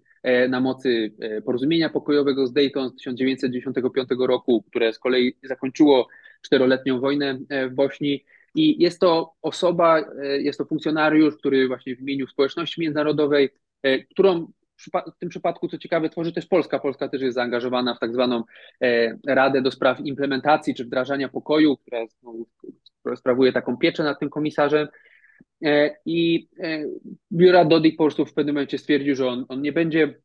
na 0.49 0.61
mocy 0.61 1.13
porozumienia 1.45 1.89
pokojowego 1.91 2.47
z 2.47 2.53
Dayton 2.53 2.91
z 2.91 2.97
1995 2.97 4.09
roku, 4.19 4.63
które 4.63 4.93
z 4.93 4.99
kolei 4.99 5.37
zakończyło 5.43 6.09
czteroletnią 6.43 7.01
wojnę 7.01 7.39
w 7.71 7.75
Bośni. 7.75 8.25
I 8.55 8.83
jest 8.83 9.01
to 9.01 9.35
osoba, 9.43 10.05
jest 10.39 10.59
to 10.59 10.65
funkcjonariusz, 10.65 11.37
który 11.37 11.69
właśnie 11.69 11.97
w 11.97 12.01
imieniu 12.01 12.27
społeczności 12.27 12.81
międzynarodowej, 12.81 13.51
którą 14.11 14.53
w 14.77 15.19
tym 15.19 15.29
przypadku, 15.29 15.69
co 15.69 15.79
ciekawe, 15.79 16.09
tworzy 16.09 16.33
też 16.33 16.47
Polska. 16.47 16.79
Polska 16.79 17.09
też 17.09 17.23
jest 17.23 17.35
zaangażowana 17.35 17.95
w 17.95 17.99
tak 17.99 18.13
zwaną 18.13 18.45
e, 18.83 19.19
Radę 19.27 19.63
do 19.63 19.71
Spraw 19.71 20.01
Implementacji 20.01 20.75
czy 20.75 20.85
Wdrażania 20.85 21.29
Pokoju, 21.29 21.77
która, 21.77 21.99
która 23.01 23.17
sprawuje 23.17 23.53
taką 23.53 23.77
pieczę 23.77 24.03
nad 24.03 24.21
tym 24.21 24.31
komisarzem. 24.31 24.89
E, 25.65 25.97
I 26.07 26.49
e, 26.61 26.85
biura 27.33 27.65
Dodik 27.65 27.97
po 27.97 28.05
prostu 28.05 28.27
w 28.27 28.35
pewnym 28.35 28.55
momencie 28.55 28.79
stwierdził, 28.79 29.15
że 29.15 29.29
on, 29.29 29.45
on 29.49 29.63
nie 29.63 29.73
będzie 29.73 30.23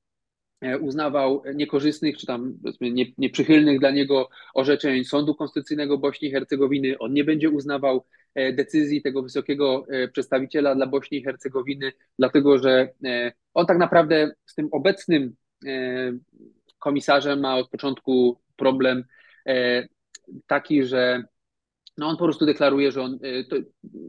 uznawał 0.81 1.43
niekorzystnych 1.55 2.17
czy 2.17 2.25
tam 2.25 2.57
nie, 2.81 3.05
nieprzychylnych 3.17 3.79
dla 3.79 3.91
niego 3.91 4.29
orzeczeń 4.53 5.03
Sądu 5.03 5.35
Konstytucyjnego 5.35 5.97
Bośni 5.97 6.27
i 6.27 6.31
Hercegowiny. 6.31 6.97
On 6.99 7.13
nie 7.13 7.23
będzie 7.23 7.49
uznawał 7.49 8.05
decyzji 8.53 9.01
tego 9.01 9.23
wysokiego 9.23 9.85
przedstawiciela 10.13 10.75
dla 10.75 10.87
Bośni 10.87 11.17
i 11.17 11.23
Hercegowiny, 11.23 11.91
dlatego 12.19 12.57
że 12.57 12.89
on 13.53 13.65
tak 13.65 13.77
naprawdę 13.77 14.31
z 14.45 14.55
tym 14.55 14.69
obecnym 14.71 15.35
e, 15.65 16.11
komisarzem 16.79 17.39
ma 17.39 17.57
od 17.57 17.69
początku 17.69 18.41
problem 18.55 19.03
e, 19.47 19.87
taki, 20.47 20.83
że 20.83 21.23
no 21.97 22.07
on 22.07 22.17
po 22.17 22.23
prostu 22.23 22.45
deklaruje, 22.45 22.91
że 22.91 23.01
on, 23.01 23.13
e, 23.13 23.43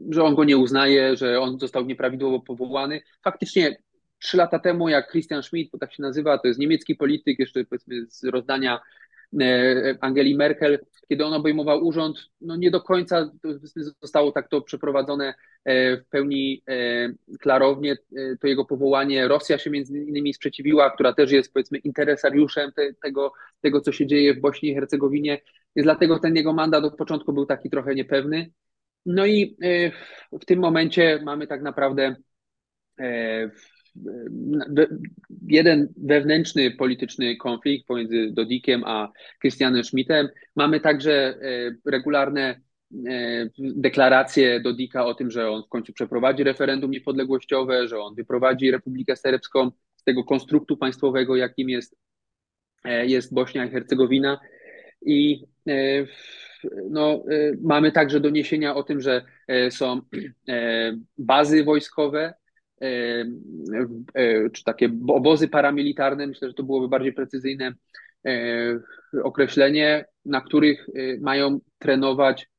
że 0.09 0.23
on 0.23 0.35
go 0.35 0.43
nie 0.43 0.57
uznaje, 0.57 1.15
że 1.15 1.39
on 1.39 1.59
został 1.59 1.85
nieprawidłowo 1.85 2.39
powołany. 2.39 3.01
Faktycznie 3.23 3.77
trzy 4.19 4.37
lata 4.37 4.59
temu, 4.59 4.89
jak 4.89 5.11
Christian 5.11 5.43
Schmidt, 5.43 5.71
bo 5.71 5.77
tak 5.77 5.93
się 5.93 6.03
nazywa, 6.03 6.37
to 6.37 6.47
jest 6.47 6.59
niemiecki 6.59 6.95
polityk, 6.95 7.39
jeszcze 7.39 7.65
powiedzmy 7.65 8.05
z 8.09 8.23
rozdania 8.23 8.79
Angeli 10.01 10.35
Merkel, 10.35 10.79
kiedy 11.09 11.25
on 11.25 11.33
obejmował 11.33 11.85
urząd, 11.85 12.29
no 12.41 12.55
nie 12.55 12.71
do 12.71 12.81
końca 12.81 13.31
zostało 14.01 14.31
tak 14.31 14.49
to 14.49 14.61
przeprowadzone 14.61 15.33
e, 15.65 15.97
w 15.97 16.05
pełni 16.05 16.63
e, 16.67 17.09
klarownie. 17.39 17.91
E, 17.91 18.37
to 18.37 18.47
jego 18.47 18.65
powołanie 18.65 19.27
Rosja 19.27 19.57
się 19.57 19.69
między 19.69 19.99
innymi 19.99 20.33
sprzeciwiła, 20.33 20.91
która 20.91 21.13
też 21.13 21.31
jest 21.31 21.53
powiedzmy 21.53 21.77
interesariuszem 21.77 22.71
te, 22.71 22.93
tego, 22.93 23.33
tego, 23.61 23.81
co 23.81 23.91
się 23.91 24.07
dzieje 24.07 24.33
w 24.33 24.39
Bośni 24.39 24.69
i 24.69 24.75
Hercegowinie. 24.75 25.41
Więc 25.75 25.85
dlatego 25.85 26.19
ten 26.19 26.35
jego 26.35 26.53
mandat 26.53 26.83
od 26.83 26.95
początku 26.95 27.33
był 27.33 27.45
taki 27.45 27.69
trochę 27.69 27.95
niepewny. 27.95 28.51
No 29.05 29.25
i 29.25 29.57
w 30.41 30.45
tym 30.45 30.59
momencie 30.59 31.21
mamy 31.23 31.47
tak 31.47 31.61
naprawdę 31.61 32.15
jeden 35.47 35.93
wewnętrzny 35.97 36.71
polityczny 36.71 37.35
konflikt 37.35 37.87
pomiędzy 37.87 38.31
Dodikiem 38.31 38.83
a 38.85 39.11
Christianem 39.41 39.83
Schmidtem. 39.83 40.29
Mamy 40.55 40.79
także 40.79 41.13
e, 41.13 41.35
regularne 41.85 42.61
e, 43.07 43.49
deklaracje 43.59 44.59
Dodika 44.59 45.05
o 45.05 45.13
tym, 45.13 45.31
że 45.31 45.49
on 45.49 45.63
w 45.63 45.69
końcu 45.69 45.93
przeprowadzi 45.93 46.43
referendum 46.43 46.91
niepodległościowe, 46.91 47.87
że 47.87 47.99
on 47.99 48.15
wyprowadzi 48.15 48.71
Republikę 48.71 49.15
Serbską 49.15 49.71
z 49.95 50.03
tego 50.03 50.23
konstruktu 50.23 50.77
państwowego, 50.77 51.35
jakim 51.35 51.69
jest, 51.69 51.95
e, 52.83 53.05
jest 53.05 53.33
Bośnia 53.33 53.65
i 53.65 53.69
Hercegowina. 53.69 54.39
I 55.01 55.45
no, 56.89 57.23
mamy 57.61 57.91
także 57.91 58.19
doniesienia 58.19 58.75
o 58.75 58.83
tym, 58.83 59.01
że 59.01 59.25
są 59.69 60.01
bazy 61.17 61.63
wojskowe 61.63 62.33
czy 64.53 64.63
takie 64.63 64.89
obozy 65.07 65.47
paramilitarne, 65.47 66.27
myślę, 66.27 66.47
że 66.47 66.53
to 66.53 66.63
byłoby 66.63 66.87
bardziej 66.87 67.13
precyzyjne 67.13 67.73
e, 68.25 68.79
określenie, 69.23 70.05
na 70.25 70.41
których 70.41 70.89
e, 70.89 71.19
mają 71.21 71.59
trenować 71.79 72.49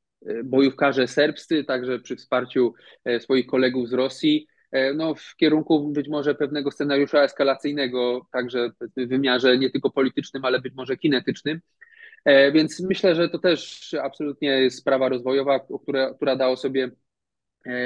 bojówkarze 0.44 1.08
serbscy, 1.08 1.64
także 1.64 1.98
przy 1.98 2.16
wsparciu 2.16 2.74
swoich 3.18 3.46
kolegów 3.46 3.88
z 3.88 3.92
Rosji, 3.92 4.46
no, 4.94 5.14
w 5.14 5.36
kierunku 5.36 5.88
być 5.88 6.08
może 6.08 6.34
pewnego 6.34 6.70
scenariusza 6.70 7.22
eskalacyjnego, 7.22 8.26
także 8.32 8.70
w 8.96 9.08
wymiarze 9.08 9.58
nie 9.58 9.70
tylko 9.70 9.90
politycznym, 9.90 10.44
ale 10.44 10.60
być 10.60 10.74
może 10.74 10.96
kinetycznym. 10.96 11.60
Więc 12.52 12.80
myślę, 12.80 13.14
że 13.14 13.28
to 13.28 13.38
też 13.38 13.94
absolutnie 14.02 14.48
jest 14.48 14.78
sprawa 14.78 15.08
rozwojowa, 15.08 15.60
która, 15.82 16.14
która 16.14 16.36
da 16.36 16.48
o 16.48 16.56
sobie 16.56 16.90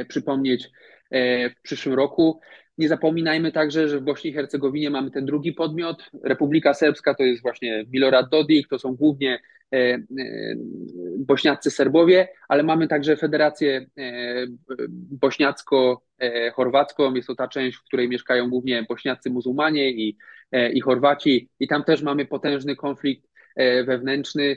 przypomnieć 0.08 0.70
w 1.10 1.62
przyszłym 1.62 1.94
roku. 1.94 2.40
Nie 2.78 2.88
zapominajmy 2.88 3.52
także, 3.52 3.88
że 3.88 4.00
w 4.00 4.02
Bośni 4.02 4.30
i 4.30 4.32
Hercegowinie 4.32 4.90
mamy 4.90 5.10
ten 5.10 5.26
drugi 5.26 5.52
podmiot. 5.52 6.10
Republika 6.22 6.74
Serbska 6.74 7.14
to 7.14 7.22
jest 7.22 7.42
właśnie 7.42 7.84
Milorad 7.92 8.30
Dodik, 8.30 8.68
to 8.68 8.78
są 8.78 8.94
głównie 8.94 9.40
e, 9.72 9.76
e, 9.76 10.00
bośniaccy 11.18 11.70
Serbowie, 11.70 12.28
ale 12.48 12.62
mamy 12.62 12.88
także 12.88 13.16
Federację 13.16 13.86
e, 13.98 14.46
Bośniacko-Chorwacką. 15.20 17.16
Jest 17.16 17.28
to 17.28 17.34
ta 17.34 17.48
część, 17.48 17.76
w 17.76 17.84
której 17.84 18.08
mieszkają 18.08 18.50
głównie 18.50 18.86
bośniacy 18.88 19.30
muzułmanie 19.30 19.90
i, 19.90 20.16
i 20.72 20.80
Chorwaci. 20.80 21.48
I 21.60 21.68
tam 21.68 21.84
też 21.84 22.02
mamy 22.02 22.26
potężny 22.26 22.76
konflikt 22.76 23.28
wewnętrzny, 23.86 24.56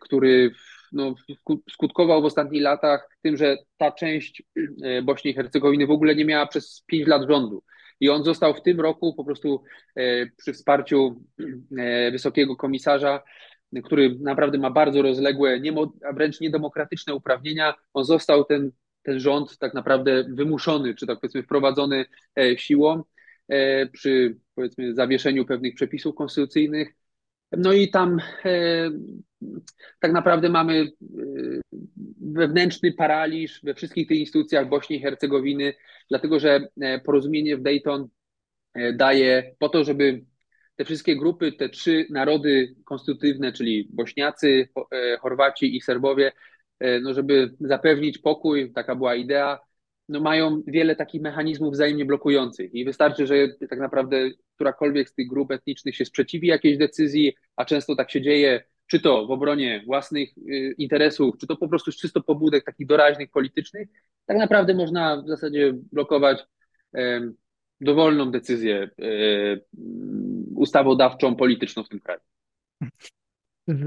który 0.00 0.50
no, 0.92 1.14
skutkował 1.70 2.22
w 2.22 2.24
ostatnich 2.24 2.62
latach 2.62 3.08
tym, 3.22 3.36
że 3.36 3.56
ta 3.76 3.92
część 3.92 4.42
e, 4.82 5.02
Bośni 5.02 5.30
i 5.30 5.34
Hercegowiny 5.34 5.86
w 5.86 5.90
ogóle 5.90 6.14
nie 6.14 6.24
miała 6.24 6.46
przez 6.46 6.82
pięć 6.86 7.08
lat 7.08 7.22
rządu. 7.28 7.62
I 8.00 8.08
on 8.08 8.24
został 8.24 8.54
w 8.54 8.62
tym 8.62 8.80
roku 8.80 9.14
po 9.14 9.24
prostu 9.24 9.62
e, 9.96 10.26
przy 10.26 10.52
wsparciu 10.52 11.24
e, 11.78 12.10
wysokiego 12.10 12.56
komisarza, 12.56 13.22
który 13.84 14.16
naprawdę 14.20 14.58
ma 14.58 14.70
bardzo 14.70 15.02
rozległe, 15.02 15.60
a 16.08 16.12
wręcz 16.12 16.40
niedemokratyczne 16.40 17.14
uprawnienia, 17.14 17.74
on 17.94 18.04
został 18.04 18.44
ten, 18.44 18.70
ten 19.02 19.20
rząd 19.20 19.58
tak 19.58 19.74
naprawdę 19.74 20.24
wymuszony, 20.24 20.94
czy 20.94 21.06
tak 21.06 21.20
powiedzmy 21.20 21.42
wprowadzony 21.42 22.04
siłą 22.56 23.02
przy 23.92 24.36
powiedzmy 24.54 24.94
zawieszeniu 24.94 25.46
pewnych 25.46 25.74
przepisów 25.74 26.14
konstytucyjnych. 26.14 26.97
No 27.52 27.72
i 27.72 27.90
tam 27.90 28.18
tak 30.00 30.12
naprawdę 30.12 30.48
mamy 30.48 30.80
e, 30.82 30.86
wewnętrzny 32.20 32.92
paraliż 32.92 33.60
we 33.62 33.74
wszystkich 33.74 34.08
tych 34.08 34.18
instytucjach 34.18 34.68
Bośni 34.68 34.96
i 34.96 35.00
Hercegowiny, 35.00 35.74
dlatego 36.08 36.40
że 36.40 36.68
e, 36.80 37.00
porozumienie 37.00 37.56
w 37.56 37.62
Dayton 37.62 38.08
e, 38.74 38.92
daje 38.92 39.54
po 39.58 39.68
to, 39.68 39.84
żeby 39.84 40.24
te 40.76 40.84
wszystkie 40.84 41.16
grupy, 41.16 41.52
te 41.52 41.68
trzy 41.68 42.06
narody 42.10 42.74
konstytutywne, 42.84 43.52
czyli 43.52 43.88
Bośniacy, 43.92 44.68
Chorwaci 45.20 45.76
i 45.76 45.80
Serbowie, 45.80 46.32
no 47.02 47.14
żeby 47.14 47.54
zapewnić 47.60 48.18
pokój, 48.18 48.72
taka 48.72 48.94
była 48.94 49.14
idea, 49.14 49.60
no 50.08 50.20
mają 50.20 50.62
wiele 50.66 50.96
takich 50.96 51.22
mechanizmów 51.22 51.72
wzajemnie 51.72 52.04
blokujących 52.04 52.74
i 52.74 52.84
wystarczy, 52.84 53.26
że 53.26 53.34
tak 53.70 53.78
naprawdę 53.78 54.30
którakolwiek 54.54 55.08
z 55.08 55.14
tych 55.14 55.28
grup 55.28 55.50
etnicznych 55.50 55.96
się 55.96 56.04
sprzeciwi 56.04 56.48
jakiejś 56.48 56.78
decyzji, 56.78 57.34
a 57.56 57.64
często 57.64 57.96
tak 57.96 58.10
się 58.10 58.22
dzieje 58.22 58.62
czy 58.86 59.00
to 59.00 59.26
w 59.26 59.30
obronie 59.30 59.82
własnych 59.86 60.38
y, 60.38 60.74
interesów, 60.78 61.34
czy 61.40 61.46
to 61.46 61.56
po 61.56 61.68
prostu 61.68 61.92
czysto 61.92 62.22
pobudek 62.22 62.64
takich 62.64 62.86
doraźnych, 62.86 63.30
politycznych, 63.30 63.88
tak 64.26 64.36
naprawdę 64.36 64.74
można 64.74 65.22
w 65.22 65.28
zasadzie 65.28 65.72
blokować 65.92 66.44
dowolną 67.80 68.30
decyzję 68.30 68.90
e, 68.98 69.08
ustawodawczą, 70.54 71.36
polityczną 71.36 71.84
w 71.84 71.88
tym 71.88 72.00
kraju. 72.00 72.20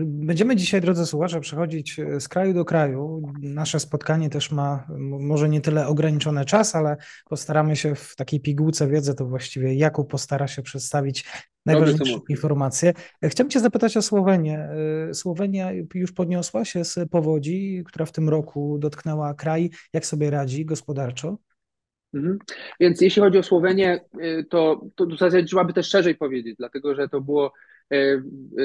Będziemy 0.06 0.56
dzisiaj, 0.56 0.82
drodzy 0.82 1.06
słuchacze, 1.06 1.40
przechodzić 1.40 2.00
e, 2.00 2.20
z 2.20 2.28
kraju 2.28 2.54
do 2.54 2.66
kraju. 2.66 3.22
Nasze 3.42 3.80
spotkanie 3.80 4.30
też 4.30 4.52
ma 4.52 4.88
może 5.00 5.50
nie 5.50 5.62
tyle 5.62 5.88
ograniczony 5.88 6.46
czas, 6.46 6.76
ale 6.76 6.98
postaramy 7.30 7.76
się 7.76 7.96
w 7.96 8.16
takiej 8.16 8.40
pigułce 8.40 8.88
wiedzy, 8.88 9.16
to 9.16 9.26
właściwie 9.26 9.76
Jakub 9.76 10.12
postara 10.12 10.48
się 10.48 10.62
przedstawić 10.62 11.26
najważniejsze 11.66 12.20
informacje. 12.30 12.94
E, 13.24 13.30
chciałbym 13.30 13.52
Cię 13.52 13.60
zapytać 13.60 13.98
o 13.98 14.02
Słowenię. 14.02 14.70
E, 15.10 15.14
Słowenia 15.14 15.72
już 15.94 16.12
podniosła 16.12 16.66
się 16.66 16.86
z 16.86 17.10
powodzi, 17.12 17.84
która 17.86 18.06
w 18.06 18.12
tym 18.12 18.29
roku 18.29 18.77
dotknęła 18.79 19.34
kraj. 19.34 19.70
Jak 19.94 20.05
sobie 20.05 20.29
radzi 20.29 20.66
gospodarczo? 20.66 21.38
Mhm. 22.14 22.38
Więc 22.79 23.01
jeśli 23.01 23.22
chodzi 23.22 23.38
o 23.38 23.44
Słowenię, 23.44 24.05
to, 24.50 24.82
to 24.96 25.05
w 25.05 25.12
zasadzie 25.12 25.44
trzeba 25.44 25.64
by 25.64 25.74
też 25.74 25.90
szerzej 25.90 26.16
powiedzieć, 26.16 26.55
dlatego 26.58 26.96
że 26.96 27.10
to 27.10 27.22
było 27.22 27.51
E, 27.80 27.80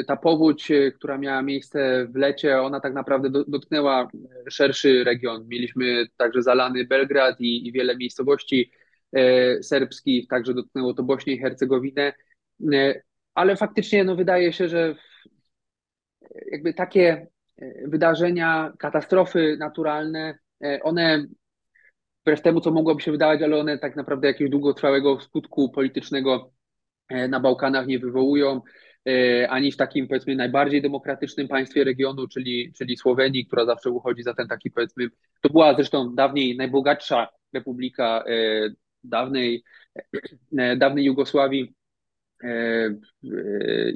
ta 0.06 0.16
powódź, 0.16 0.70
e, 0.70 0.92
która 0.92 1.18
miała 1.18 1.42
miejsce 1.42 2.06
w 2.06 2.16
lecie, 2.16 2.60
ona 2.60 2.80
tak 2.80 2.94
naprawdę 2.94 3.30
dotknęła 3.48 4.10
szerszy 4.50 5.04
region. 5.04 5.48
Mieliśmy 5.48 6.06
także 6.16 6.42
zalany 6.42 6.84
Belgrad 6.84 7.40
i, 7.40 7.68
i 7.68 7.72
wiele 7.72 7.96
miejscowości 7.96 8.70
e, 9.12 9.62
serbskich, 9.62 10.28
także 10.28 10.54
dotknęło 10.54 10.94
to 10.94 11.02
Bośnię 11.02 11.34
i 11.34 11.38
Hercegowinę, 11.38 12.12
ale 13.34 13.56
faktycznie 13.56 14.04
no, 14.04 14.16
wydaje 14.16 14.52
się, 14.52 14.68
że 14.68 14.94
jakby 16.52 16.74
takie 16.74 17.26
wydarzenia, 17.84 18.72
katastrofy 18.78 19.56
naturalne, 19.58 20.38
one 20.82 21.26
wbrew 22.22 22.42
temu, 22.42 22.60
co 22.60 22.70
mogłoby 22.70 23.02
się 23.02 23.10
wydawać, 23.12 23.42
ale 23.42 23.60
one 23.60 23.78
tak 23.78 23.96
naprawdę 23.96 24.28
jakiegoś 24.28 24.50
długotrwałego 24.50 25.20
skutku 25.20 25.70
politycznego 25.70 26.52
na 27.28 27.40
Bałkanach 27.40 27.86
nie 27.86 27.98
wywołują. 27.98 28.60
E, 29.06 29.48
ani 29.50 29.72
w 29.72 29.76
takim 29.76 30.08
powiedzmy 30.08 30.36
najbardziej 30.36 30.82
demokratycznym 30.82 31.48
państwie 31.48 31.84
regionu, 31.84 32.28
czyli, 32.28 32.72
czyli 32.72 32.96
Słowenii, 32.96 33.46
która 33.46 33.66
zawsze 33.66 33.90
uchodzi 33.90 34.22
za 34.22 34.34
ten 34.34 34.48
taki 34.48 34.70
powiedzmy, 34.70 35.08
to 35.40 35.48
była 35.48 35.74
zresztą 35.74 36.14
dawniej 36.14 36.56
najbogatsza 36.56 37.28
republika 37.52 38.24
e, 38.28 38.68
dawnej, 39.04 39.64
e, 40.58 40.76
dawnej 40.76 41.04
Jugosławii 41.04 41.74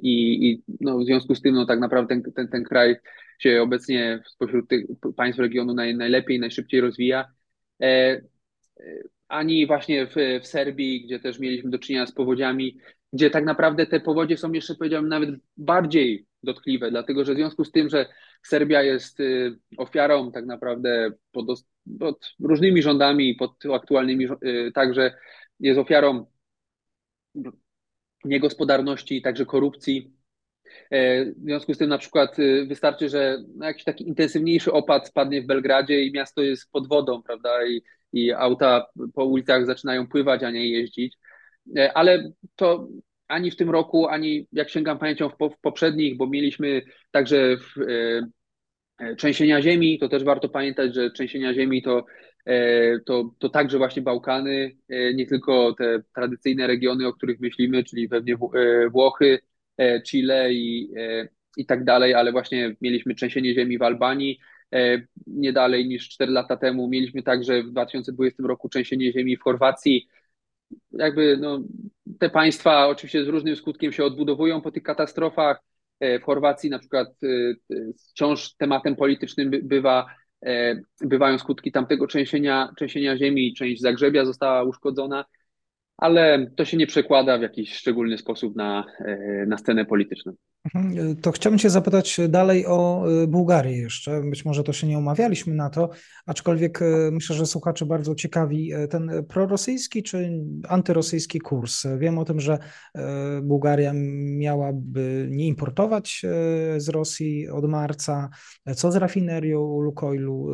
i, 0.02 0.50
i 0.50 0.62
no, 0.80 0.98
w 0.98 1.04
związku 1.04 1.34
z 1.34 1.42
tym 1.42 1.54
no, 1.54 1.66
tak 1.66 1.80
naprawdę 1.80 2.20
ten, 2.20 2.32
ten, 2.32 2.48
ten 2.48 2.64
kraj 2.64 2.96
się 3.38 3.62
obecnie 3.62 4.22
spośród 4.26 4.68
tych 4.68 4.86
państw 5.16 5.40
regionu 5.40 5.74
naj, 5.74 5.96
najlepiej, 5.96 6.40
najszybciej 6.40 6.80
rozwija. 6.80 7.32
Ani 9.28 9.66
właśnie 9.66 10.06
w, 10.06 10.14
w 10.42 10.46
Serbii, 10.46 11.04
gdzie 11.04 11.20
też 11.20 11.38
mieliśmy 11.38 11.70
do 11.70 11.78
czynienia 11.78 12.06
z 12.06 12.12
powodziami, 12.12 12.78
gdzie 13.12 13.30
tak 13.30 13.44
naprawdę 13.44 13.86
te 13.86 14.00
powodzie 14.00 14.36
są 14.36 14.52
jeszcze, 14.52 14.74
powiedziałbym, 14.74 15.08
nawet 15.08 15.30
bardziej 15.56 16.26
dotkliwe, 16.42 16.90
dlatego 16.90 17.24
że 17.24 17.34
w 17.34 17.36
związku 17.36 17.64
z 17.64 17.72
tym, 17.72 17.88
że 17.88 18.06
Serbia 18.42 18.82
jest 18.82 19.20
y, 19.20 19.58
ofiarą 19.76 20.32
tak 20.32 20.46
naprawdę 20.46 21.10
pod, 21.32 21.46
pod 21.98 22.34
różnymi 22.40 22.82
rządami, 22.82 23.34
pod 23.34 23.54
aktualnymi 23.74 24.26
y, 24.44 24.72
także 24.74 25.14
jest 25.60 25.80
ofiarą 25.80 26.26
niegospodarności, 28.24 29.22
także 29.22 29.46
korupcji. 29.46 30.12
E, 30.90 31.24
w 31.24 31.42
związku 31.44 31.74
z 31.74 31.78
tym 31.78 31.88
na 31.88 31.98
przykład 31.98 32.38
y, 32.38 32.66
wystarczy, 32.66 33.08
że 33.08 33.38
no 33.56 33.66
jakiś 33.66 33.84
taki 33.84 34.08
intensywniejszy 34.08 34.72
opad 34.72 35.08
spadnie 35.08 35.42
w 35.42 35.46
Belgradzie 35.46 36.02
i 36.02 36.12
miasto 36.12 36.42
jest 36.42 36.70
pod 36.72 36.88
wodą, 36.88 37.22
prawda, 37.22 37.66
i, 37.66 37.82
i 38.12 38.32
auta 38.32 38.86
po 39.14 39.24
ulicach 39.24 39.66
zaczynają 39.66 40.06
pływać, 40.06 40.42
a 40.42 40.50
nie 40.50 40.68
jeździć. 40.68 41.18
E, 41.76 41.92
ale 41.92 42.32
to 42.56 42.88
ani 43.28 43.50
w 43.50 43.56
tym 43.56 43.70
roku, 43.70 44.08
ani 44.08 44.46
jak 44.52 44.70
sięgam 44.70 44.98
pamięcią 44.98 45.28
w, 45.28 45.34
w 45.54 45.60
poprzednich, 45.60 46.16
bo 46.16 46.26
mieliśmy 46.26 46.82
także 47.10 47.56
w, 47.56 47.80
e, 47.80 49.06
e, 49.06 49.16
trzęsienia 49.16 49.62
ziemi, 49.62 49.98
to 49.98 50.08
też 50.08 50.24
warto 50.24 50.48
pamiętać, 50.48 50.94
że 50.94 51.10
trzęsienia 51.10 51.54
ziemi 51.54 51.82
to, 51.82 52.04
e, 52.46 53.00
to, 53.00 53.34
to 53.38 53.48
także 53.48 53.78
właśnie 53.78 54.02
Bałkany, 54.02 54.76
e, 54.88 55.14
nie 55.14 55.26
tylko 55.26 55.74
te 55.78 56.02
tradycyjne 56.14 56.66
regiony, 56.66 57.06
o 57.06 57.12
których 57.12 57.40
myślimy, 57.40 57.84
czyli 57.84 58.08
pewnie 58.08 58.34
e, 58.34 58.88
Włochy, 58.88 59.38
Chile 60.06 60.52
i, 60.52 60.90
i 61.56 61.66
tak 61.66 61.84
dalej, 61.84 62.14
ale 62.14 62.32
właśnie 62.32 62.76
mieliśmy 62.80 63.14
trzęsienie 63.14 63.54
ziemi 63.54 63.78
w 63.78 63.82
Albanii, 63.82 64.38
nie 65.26 65.52
dalej 65.52 65.88
niż 65.88 66.08
4 66.08 66.32
lata 66.32 66.56
temu. 66.56 66.88
Mieliśmy 66.88 67.22
także 67.22 67.62
w 67.62 67.70
2020 67.70 68.42
roku 68.46 68.68
trzęsienie 68.68 69.12
ziemi 69.12 69.36
w 69.36 69.42
Chorwacji, 69.42 70.08
jakby 70.92 71.36
no, 71.36 71.60
te 72.18 72.30
państwa 72.30 72.86
oczywiście 72.86 73.24
z 73.24 73.28
różnym 73.28 73.56
skutkiem 73.56 73.92
się 73.92 74.04
odbudowują 74.04 74.60
po 74.60 74.70
tych 74.70 74.82
katastrofach. 74.82 75.60
E, 76.00 76.18
w 76.18 76.22
Chorwacji 76.22 76.70
na 76.70 76.78
przykład 76.78 77.08
e, 77.22 77.26
e, 77.26 77.76
wciąż 78.10 78.54
tematem 78.54 78.96
politycznym 78.96 79.50
bywa, 79.62 80.06
bywają 81.00 81.38
skutki 81.38 81.72
tamtego 81.72 82.06
trzęsienia, 82.06 82.72
trzęsienia 82.76 83.16
ziemi, 83.16 83.54
część 83.54 83.80
Zagrzebia 83.80 84.24
została 84.24 84.62
uszkodzona, 84.62 85.24
ale 86.00 86.50
to 86.56 86.64
się 86.64 86.76
nie 86.76 86.86
przekłada 86.86 87.38
w 87.38 87.42
jakiś 87.42 87.74
szczególny 87.74 88.18
sposób 88.18 88.56
na, 88.56 88.84
na 89.46 89.58
scenę 89.58 89.84
polityczną. 89.84 90.32
Mhm. 90.74 91.16
To 91.16 91.32
chciałbym 91.32 91.58
Cię 91.58 91.70
zapytać 91.70 92.20
dalej 92.28 92.66
o 92.66 93.04
y, 93.22 93.26
Bułgarię 93.26 93.76
jeszcze. 93.76 94.22
Być 94.30 94.44
może 94.44 94.64
to 94.64 94.72
się 94.72 94.86
nie 94.86 94.98
umawialiśmy 94.98 95.54
na 95.54 95.70
to, 95.70 95.90
aczkolwiek 96.26 96.82
y, 96.82 97.10
myślę, 97.12 97.36
że 97.36 97.46
słuchacze 97.46 97.86
bardzo 97.86 98.14
ciekawi 98.14 98.72
ten 98.90 99.10
prorosyjski 99.28 100.02
czy 100.02 100.30
antyrosyjski 100.68 101.38
kurs. 101.38 101.86
Wiem 101.98 102.18
o 102.18 102.24
tym, 102.24 102.40
że 102.40 102.58
Bułgaria 103.42 103.92
miałaby 104.38 105.28
nie 105.30 105.46
importować 105.46 106.22
z 106.76 106.88
Rosji 106.88 107.48
od 107.48 107.68
marca. 107.68 108.28
Co 108.74 108.92
z 108.92 108.96
rafinerią 108.96 109.80
Lukoilu? 109.80 110.48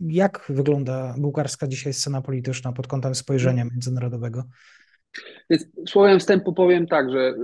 Jak 0.00 0.44
wygląda 0.48 1.14
bułgarska 1.18 1.66
dzisiaj 1.66 1.92
scena 1.92 2.22
polityczna 2.22 2.72
pod 2.72 2.86
kątem 2.86 3.14
spojrzenia 3.14 3.64
międzynarodowego? 3.64 4.17
Więc 5.50 5.66
słowem 5.88 6.20
wstępu 6.20 6.52
powiem 6.52 6.86
tak, 6.86 7.10
że 7.10 7.34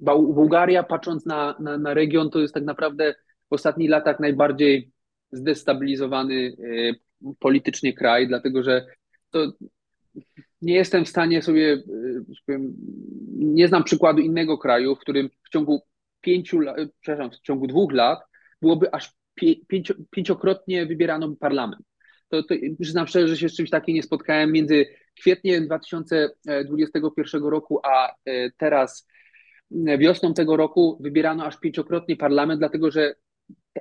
Bułgaria, 0.00 0.82
patrząc 0.82 1.26
na, 1.26 1.54
na, 1.60 1.78
na 1.78 1.94
region, 1.94 2.30
to 2.30 2.38
jest 2.38 2.54
tak 2.54 2.64
naprawdę 2.64 3.14
w 3.50 3.52
ostatnich 3.52 3.90
latach 3.90 4.20
najbardziej 4.20 4.90
zdestabilizowany 5.32 6.56
e, 7.24 7.32
politycznie 7.38 7.92
kraj, 7.92 8.28
dlatego 8.28 8.62
że 8.62 8.86
to 9.30 9.52
nie 10.62 10.74
jestem 10.74 11.04
w 11.04 11.08
stanie 11.08 11.42
sobie, 11.42 11.82
powiem, 12.46 12.74
nie 13.36 13.68
znam 13.68 13.84
przykładu 13.84 14.20
innego 14.20 14.58
kraju, 14.58 14.96
w 14.96 14.98
którym 14.98 15.30
w 15.42 15.48
ciągu 15.48 15.82
pięciu 16.20 16.60
przepraszam, 17.00 17.30
w 17.30 17.40
ciągu 17.40 17.66
dwóch 17.66 17.92
lat 17.92 18.18
byłoby 18.62 18.94
aż 18.94 19.12
pięcio, 19.68 19.94
pięciokrotnie 20.10 20.86
wybierano 20.86 21.36
parlament. 21.36 21.82
To, 22.32 22.42
to 22.42 22.54
przyznam 22.80 23.06
szczerze, 23.06 23.28
że 23.28 23.36
się 23.36 23.48
z 23.48 23.56
czymś 23.56 23.70
takim 23.70 23.94
nie 23.94 24.02
spotkałem. 24.02 24.52
Między 24.52 24.86
kwietniem 25.20 25.66
2021 25.66 27.44
roku, 27.44 27.80
a 27.84 28.14
e, 28.24 28.50
teraz 28.50 29.08
wiosną 29.98 30.34
tego 30.34 30.56
roku 30.56 30.98
wybierano 31.00 31.44
aż 31.44 31.60
pięciokrotnie 31.60 32.16
parlament, 32.16 32.58
dlatego 32.58 32.90
że 32.90 33.14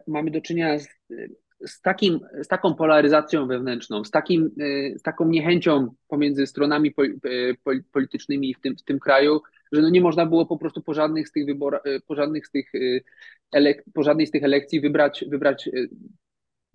mamy 0.07 0.31
do 0.31 0.41
czynienia 0.41 0.79
z, 0.79 0.87
z, 1.65 1.81
takim, 1.81 2.19
z 2.43 2.47
taką 2.47 2.75
polaryzacją 2.75 3.47
wewnętrzną, 3.47 4.03
z, 4.03 4.11
takim, 4.11 4.51
e, 4.59 4.99
z 4.99 5.01
taką 5.01 5.27
niechęcią 5.27 5.93
pomiędzy 6.07 6.47
stronami 6.47 6.93
e, 6.99 7.81
politycznymi 7.91 8.53
w 8.53 8.61
tym, 8.61 8.77
w 8.77 8.83
tym 8.83 8.99
kraju, 8.99 9.41
że 9.71 9.81
no 9.81 9.89
nie 9.89 10.01
można 10.01 10.25
było 10.25 10.45
po 10.45 10.57
prostu 10.57 10.81
po 10.81 10.93
żadnych 10.93 11.27
z 11.27 11.31
tych 11.31 11.45
wyborach, 11.45 11.81
po 12.07 12.15
żadnych 12.15 12.47
z 12.47 12.51
tych, 12.51 12.71
po 13.93 14.03
żadnej 14.03 14.27
z 14.27 14.31
tych 14.31 14.43
elekcji 14.43 14.81
wybrać, 14.81 15.25
wybrać 15.27 15.69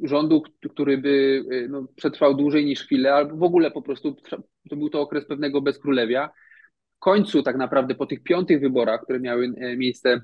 rządu, 0.01 0.43
który 0.71 0.99
by 0.99 1.45
no, 1.69 1.87
przetrwał 1.97 2.35
dłużej 2.35 2.65
niż 2.65 2.85
chwilę, 2.85 3.15
albo 3.15 3.37
w 3.37 3.43
ogóle 3.43 3.71
po 3.71 3.83
prostu 3.83 4.17
to 4.71 4.77
był 4.77 4.91
to 4.91 5.01
okres 5.01 5.27
pewnego 5.27 5.61
bezkrólewia. 5.61 6.31
Końcu 6.99 7.43
tak 7.43 7.57
naprawdę 7.57 7.95
po 7.95 8.07
tych 8.07 8.23
piątych 8.23 8.61
wyborach, 8.61 9.03
które 9.03 9.21
miały 9.21 9.53
e, 9.57 9.77
miejsce 9.77 10.21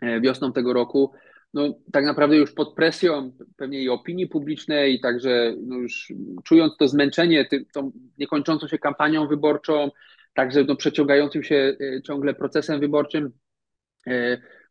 e, 0.00 0.20
wiosną 0.20 0.52
tego 0.52 0.72
roku, 0.72 1.12
no 1.54 1.74
tak 1.92 2.04
naprawdę 2.04 2.36
już 2.36 2.52
pod 2.52 2.74
presją 2.74 3.32
pewnie 3.56 3.82
i 3.82 3.88
opinii 3.88 4.26
publicznej, 4.26 5.00
także 5.00 5.54
no 5.62 5.76
już 5.76 6.12
czując 6.44 6.76
to 6.76 6.88
zmęczenie 6.88 7.48
tą 7.72 7.92
niekończącą 8.18 8.68
się 8.68 8.78
kampanią 8.78 9.28
wyborczą, 9.28 9.90
także 10.34 10.64
no 10.64 10.76
przeciągającym 10.76 11.42
się 11.42 11.76
ciągle 12.04 12.34
procesem 12.34 12.80
wyborczym, 12.80 13.32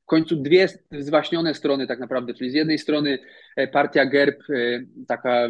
w 0.05 0.07
końcu 0.07 0.35
dwie 0.35 0.67
zwaśnione 0.91 1.53
strony 1.53 1.87
tak 1.87 1.99
naprawdę, 1.99 2.33
czyli 2.33 2.51
z 2.51 2.53
jednej 2.53 2.79
strony 2.79 3.19
partia 3.71 4.05
GERB, 4.05 4.43
taka 5.07 5.47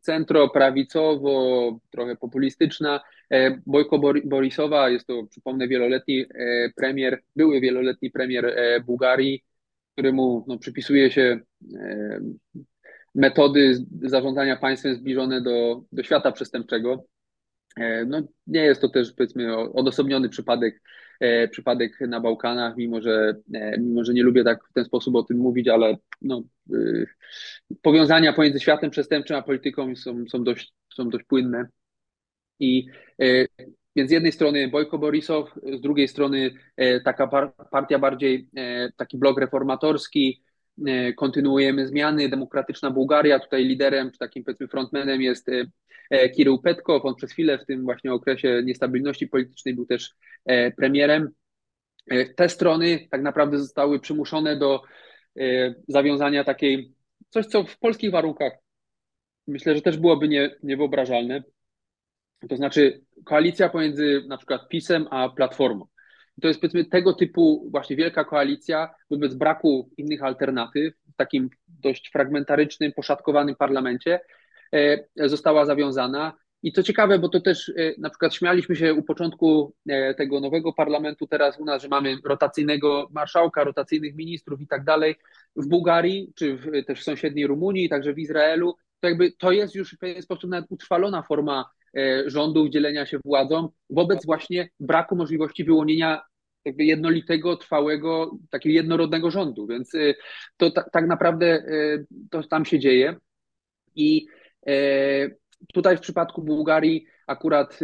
centro-prawicowo, 0.00 1.78
trochę 1.90 2.16
populistyczna, 2.16 3.00
E, 3.30 3.58
Bojko 3.66 3.98
Borisowa 4.24 4.88
jest 4.88 5.06
to, 5.06 5.26
przypomnę, 5.30 5.68
wieloletni 5.68 6.20
e, 6.20 6.26
premier, 6.76 7.22
były 7.36 7.60
wieloletni 7.60 8.10
premier 8.10 8.46
e, 8.46 8.80
Bułgarii, 8.80 9.44
któremu 9.92 10.44
no, 10.48 10.58
przypisuje 10.58 11.10
się 11.10 11.40
metody 13.14 13.86
zarządzania 14.02 14.56
państwem 14.56 14.94
zbliżone 14.94 15.40
do, 15.40 15.82
do 15.92 16.02
świata 16.02 16.32
przestępczego. 16.32 17.04
No, 18.06 18.22
nie 18.46 18.60
jest 18.60 18.80
to 18.80 18.88
też 18.88 19.12
powiedzmy 19.12 19.58
odosobniony 19.58 20.28
przypadek, 20.28 20.82
przypadek 21.50 22.00
na 22.00 22.20
Bałkanach, 22.20 22.76
mimo 22.76 23.00
że, 23.00 23.34
mimo 23.78 24.04
że 24.04 24.14
nie 24.14 24.22
lubię 24.22 24.44
tak 24.44 24.64
w 24.70 24.72
ten 24.72 24.84
sposób 24.84 25.14
o 25.14 25.22
tym 25.22 25.36
mówić, 25.36 25.68
ale 25.68 25.96
no, 26.22 26.42
powiązania 27.82 28.32
pomiędzy 28.32 28.60
światem 28.60 28.90
przestępczym 28.90 29.36
a 29.36 29.42
polityką 29.42 29.96
są, 29.96 30.24
są, 30.28 30.44
dość, 30.44 30.72
są 30.94 31.08
dość 31.08 31.24
płynne. 31.24 31.68
I 32.60 32.86
e, 33.22 33.46
więc 33.96 34.10
z 34.10 34.12
jednej 34.12 34.32
strony 34.32 34.68
Bojko 34.68 34.98
Borisow, 34.98 35.54
z 35.78 35.80
drugiej 35.80 36.08
strony 36.08 36.50
e, 36.76 37.00
taka 37.00 37.26
partia 37.70 37.98
bardziej, 37.98 38.48
e, 38.56 38.92
taki 38.96 39.18
blok 39.18 39.40
reformatorski, 39.40 40.42
kontynuujemy 41.16 41.86
zmiany, 41.86 42.28
Demokratyczna 42.28 42.90
Bułgaria, 42.90 43.38
tutaj 43.38 43.64
liderem, 43.64 44.10
czy 44.10 44.18
takim 44.18 44.44
powiedzmy 44.44 44.68
frontmanem 44.68 45.22
jest 45.22 45.46
Kirył 46.36 46.58
Petkow, 46.58 47.04
on 47.04 47.14
przez 47.14 47.32
chwilę 47.32 47.58
w 47.58 47.66
tym 47.66 47.82
właśnie 47.82 48.12
okresie 48.12 48.62
niestabilności 48.64 49.28
politycznej 49.28 49.74
był 49.74 49.86
też 49.86 50.14
premierem. 50.76 51.30
Te 52.36 52.48
strony 52.48 53.08
tak 53.10 53.22
naprawdę 53.22 53.58
zostały 53.58 54.00
przymuszone 54.00 54.56
do 54.56 54.82
zawiązania 55.88 56.44
takiej, 56.44 56.94
coś 57.28 57.46
co 57.46 57.64
w 57.64 57.78
polskich 57.78 58.10
warunkach 58.10 58.52
myślę, 59.46 59.74
że 59.74 59.82
też 59.82 59.96
byłoby 59.96 60.28
nie, 60.28 60.50
niewyobrażalne, 60.62 61.42
to 62.48 62.56
znaczy 62.56 63.00
koalicja 63.24 63.68
pomiędzy 63.68 64.22
na 64.28 64.36
przykład 64.36 64.68
PiSem 64.68 65.06
a 65.10 65.28
Platformą. 65.28 65.86
To 66.42 66.48
jest 66.48 66.60
powiedzmy 66.60 66.84
tego 66.84 67.12
typu 67.12 67.68
właśnie 67.70 67.96
wielka 67.96 68.24
koalicja 68.24 68.94
wobec 69.10 69.34
braku 69.34 69.90
innych 69.96 70.22
alternatyw 70.22 70.94
w 71.12 71.16
takim 71.16 71.50
dość 71.68 72.10
fragmentarycznym, 72.10 72.92
poszatkowanym 72.92 73.56
parlamencie 73.56 74.20
e, 74.72 74.98
została 75.28 75.66
zawiązana. 75.66 76.32
I 76.62 76.72
co 76.72 76.82
ciekawe, 76.82 77.18
bo 77.18 77.28
to 77.28 77.40
też 77.40 77.68
e, 77.68 77.72
na 77.98 78.10
przykład 78.10 78.34
śmialiśmy 78.34 78.76
się 78.76 78.94
u 78.94 79.02
początku 79.02 79.74
e, 79.88 80.14
tego 80.14 80.40
nowego 80.40 80.72
parlamentu 80.72 81.26
teraz 81.26 81.60
u 81.60 81.64
nas, 81.64 81.82
że 81.82 81.88
mamy 81.88 82.16
rotacyjnego 82.24 83.08
marszałka, 83.12 83.64
rotacyjnych 83.64 84.14
ministrów 84.14 84.60
i 84.60 84.66
tak 84.66 84.84
dalej. 84.84 85.16
W 85.56 85.66
Bułgarii, 85.66 86.32
czy 86.34 86.56
w, 86.56 86.84
też 86.86 87.00
w 87.00 87.04
sąsiedniej 87.04 87.46
Rumunii, 87.46 87.88
także 87.88 88.12
w 88.12 88.18
Izraelu, 88.18 88.76
to 89.00 89.08
jakby 89.08 89.32
to 89.32 89.52
jest 89.52 89.74
już 89.74 89.94
w 89.94 89.98
pewien 89.98 90.22
sposób 90.22 90.50
nawet 90.50 90.66
utrwalona 90.70 91.22
forma 91.22 91.70
rządów, 92.26 92.68
dzielenia 92.68 93.06
się 93.06 93.18
władzą, 93.24 93.68
wobec 93.90 94.26
właśnie 94.26 94.68
braku 94.80 95.16
możliwości 95.16 95.64
wyłonienia 95.64 96.22
jakby 96.64 96.84
jednolitego, 96.84 97.56
trwałego, 97.56 98.30
takiego 98.50 98.74
jednorodnego 98.74 99.30
rządu. 99.30 99.66
Więc 99.66 99.94
e, 99.94 100.14
to 100.56 100.70
tak 100.70 101.06
naprawdę 101.06 101.46
e, 101.46 101.64
to 102.30 102.42
tam 102.42 102.64
się 102.64 102.78
dzieje. 102.78 103.16
I 103.96 104.26
tutaj 105.74 105.96
w 105.96 106.00
przypadku 106.00 106.42
Bułgarii 106.42 107.06
akurat 107.26 107.78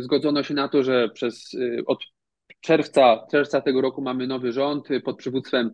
zgodzono 0.00 0.42
się 0.42 0.54
na 0.54 0.68
to, 0.68 0.82
że 0.82 1.08
przez 1.08 1.56
od 1.86 1.98
czerwca, 2.60 3.26
czerwca 3.30 3.60
tego 3.60 3.80
roku 3.80 4.02
mamy 4.02 4.26
nowy 4.26 4.52
rząd 4.52 4.88
pod 5.04 5.16
przywództwem 5.16 5.70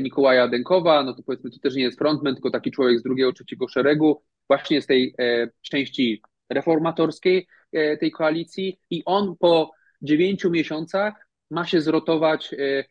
Nikołaja 0.00 0.48
Denkowa, 0.48 1.02
no 1.02 1.14
to 1.14 1.22
powiedzmy 1.22 1.50
to 1.50 1.58
też 1.58 1.74
nie 1.74 1.82
jest 1.82 1.98
frontman, 1.98 2.34
tylko 2.34 2.50
taki 2.50 2.70
człowiek 2.70 3.00
z 3.00 3.02
drugiego, 3.02 3.32
trzeciego 3.32 3.68
szeregu, 3.68 4.22
właśnie 4.48 4.82
z 4.82 4.86
tej 4.86 5.14
części 5.62 6.22
reformatorskiej 6.50 7.46
e, 7.72 7.96
tej 7.96 8.10
koalicji 8.10 8.78
i 8.90 9.02
on 9.04 9.36
po 9.36 9.70
dziewięciu 10.02 10.50
miesiącach 10.50 11.27
ma 11.50 11.66
się 11.66 11.80
zrotować 11.80 12.54
e, 12.54 12.84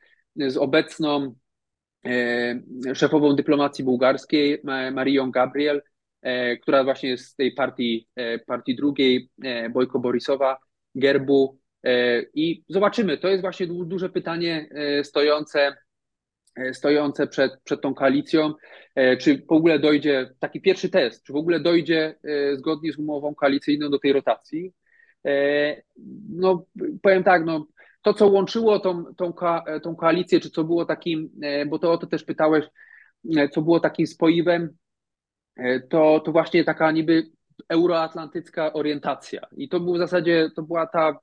z 0.50 0.58
obecną 0.58 1.36
e, 2.06 2.62
szefową 2.96 3.36
dyplomacji 3.36 3.84
bułgarskiej, 3.84 4.62
Marią 4.92 5.32
Gabriel, 5.32 5.82
która 6.62 6.84
właśnie 6.84 7.10
jest 7.10 7.26
z 7.26 7.36
tej 7.36 7.52
partii, 7.52 8.08
partii 8.48 8.76
drugiej, 8.76 9.30
Bojko 9.74 10.00
Borisowa, 10.00 10.58
Gerbu. 10.96 11.60
I 12.34 12.64
zobaczymy, 12.70 13.18
to 13.18 13.28
jest 13.28 13.42
właśnie 13.42 13.68
duże 13.68 14.10
pytanie 14.10 14.70
stojące 15.04 15.78
E, 16.58 16.74
stojące 16.74 17.28
przed, 17.28 17.62
przed 17.64 17.82
tą 17.82 17.94
koalicją, 17.94 18.54
e, 18.96 19.18
czy 19.18 19.46
w 19.50 19.52
ogóle 19.52 19.80
dojdzie, 19.80 20.30
taki 20.40 20.62
pierwszy 20.62 20.90
test, 20.90 21.24
czy 21.24 21.34
w 21.34 21.36
ogóle 21.36 21.60
dojdzie 21.60 22.16
e, 22.24 22.56
zgodnie 22.56 22.94
z 22.94 22.98
umową 22.98 23.36
koalicyjną 23.36 23.90
do 23.90 24.00
tej 24.00 24.14
rotacji. 24.14 24.74
No, 26.30 26.66
powiem 27.02 27.24
tak, 27.24 27.46
no, 27.46 27.68
to 28.08 28.14
co 28.14 28.28
łączyło 28.28 28.80
tą, 28.80 29.06
tą, 29.16 29.34
tą 29.84 29.96
koalicję, 29.96 30.40
czy 30.40 30.50
co 30.50 30.64
było 30.64 30.86
takim, 30.86 31.30
bo 31.68 31.80
to 31.80 31.92
o 31.92 31.98
to 31.98 32.08
też 32.08 32.24
pytałeś, 32.24 32.66
co 33.52 33.62
było 33.62 33.80
takim 33.80 34.08
spoiwem, 34.08 34.70
to, 35.90 36.20
to 36.20 36.32
właśnie 36.32 36.64
taka 36.64 36.92
niby 36.92 37.24
euroatlantycka 37.70 38.74
orientacja. 38.74 39.42
I 39.58 39.70
to 39.70 39.80
był 39.80 39.96
w 39.96 39.98
zasadzie, 39.98 40.50
to 40.56 40.64
była 40.64 40.88
ta 40.88 41.20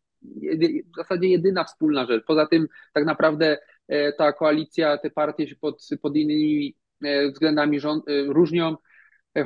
w 0.92 0.97
zasadzie 0.97 1.29
jedyna 1.29 1.64
wspólna 1.64 2.07
rzecz. 2.07 2.25
Poza 2.27 2.47
tym 2.47 2.68
tak 2.92 3.05
naprawdę 3.05 3.59
E, 3.88 4.12
ta 4.12 4.33
koalicja, 4.33 4.99
te 4.99 5.11
partie 5.11 5.49
się 5.49 5.57
pod, 5.57 5.88
pod 6.03 6.16
innymi 6.16 6.77
e, 7.05 7.31
względami 7.31 7.81
rząd, 7.81 8.09
e, 8.09 8.25
różnią, 8.25 8.77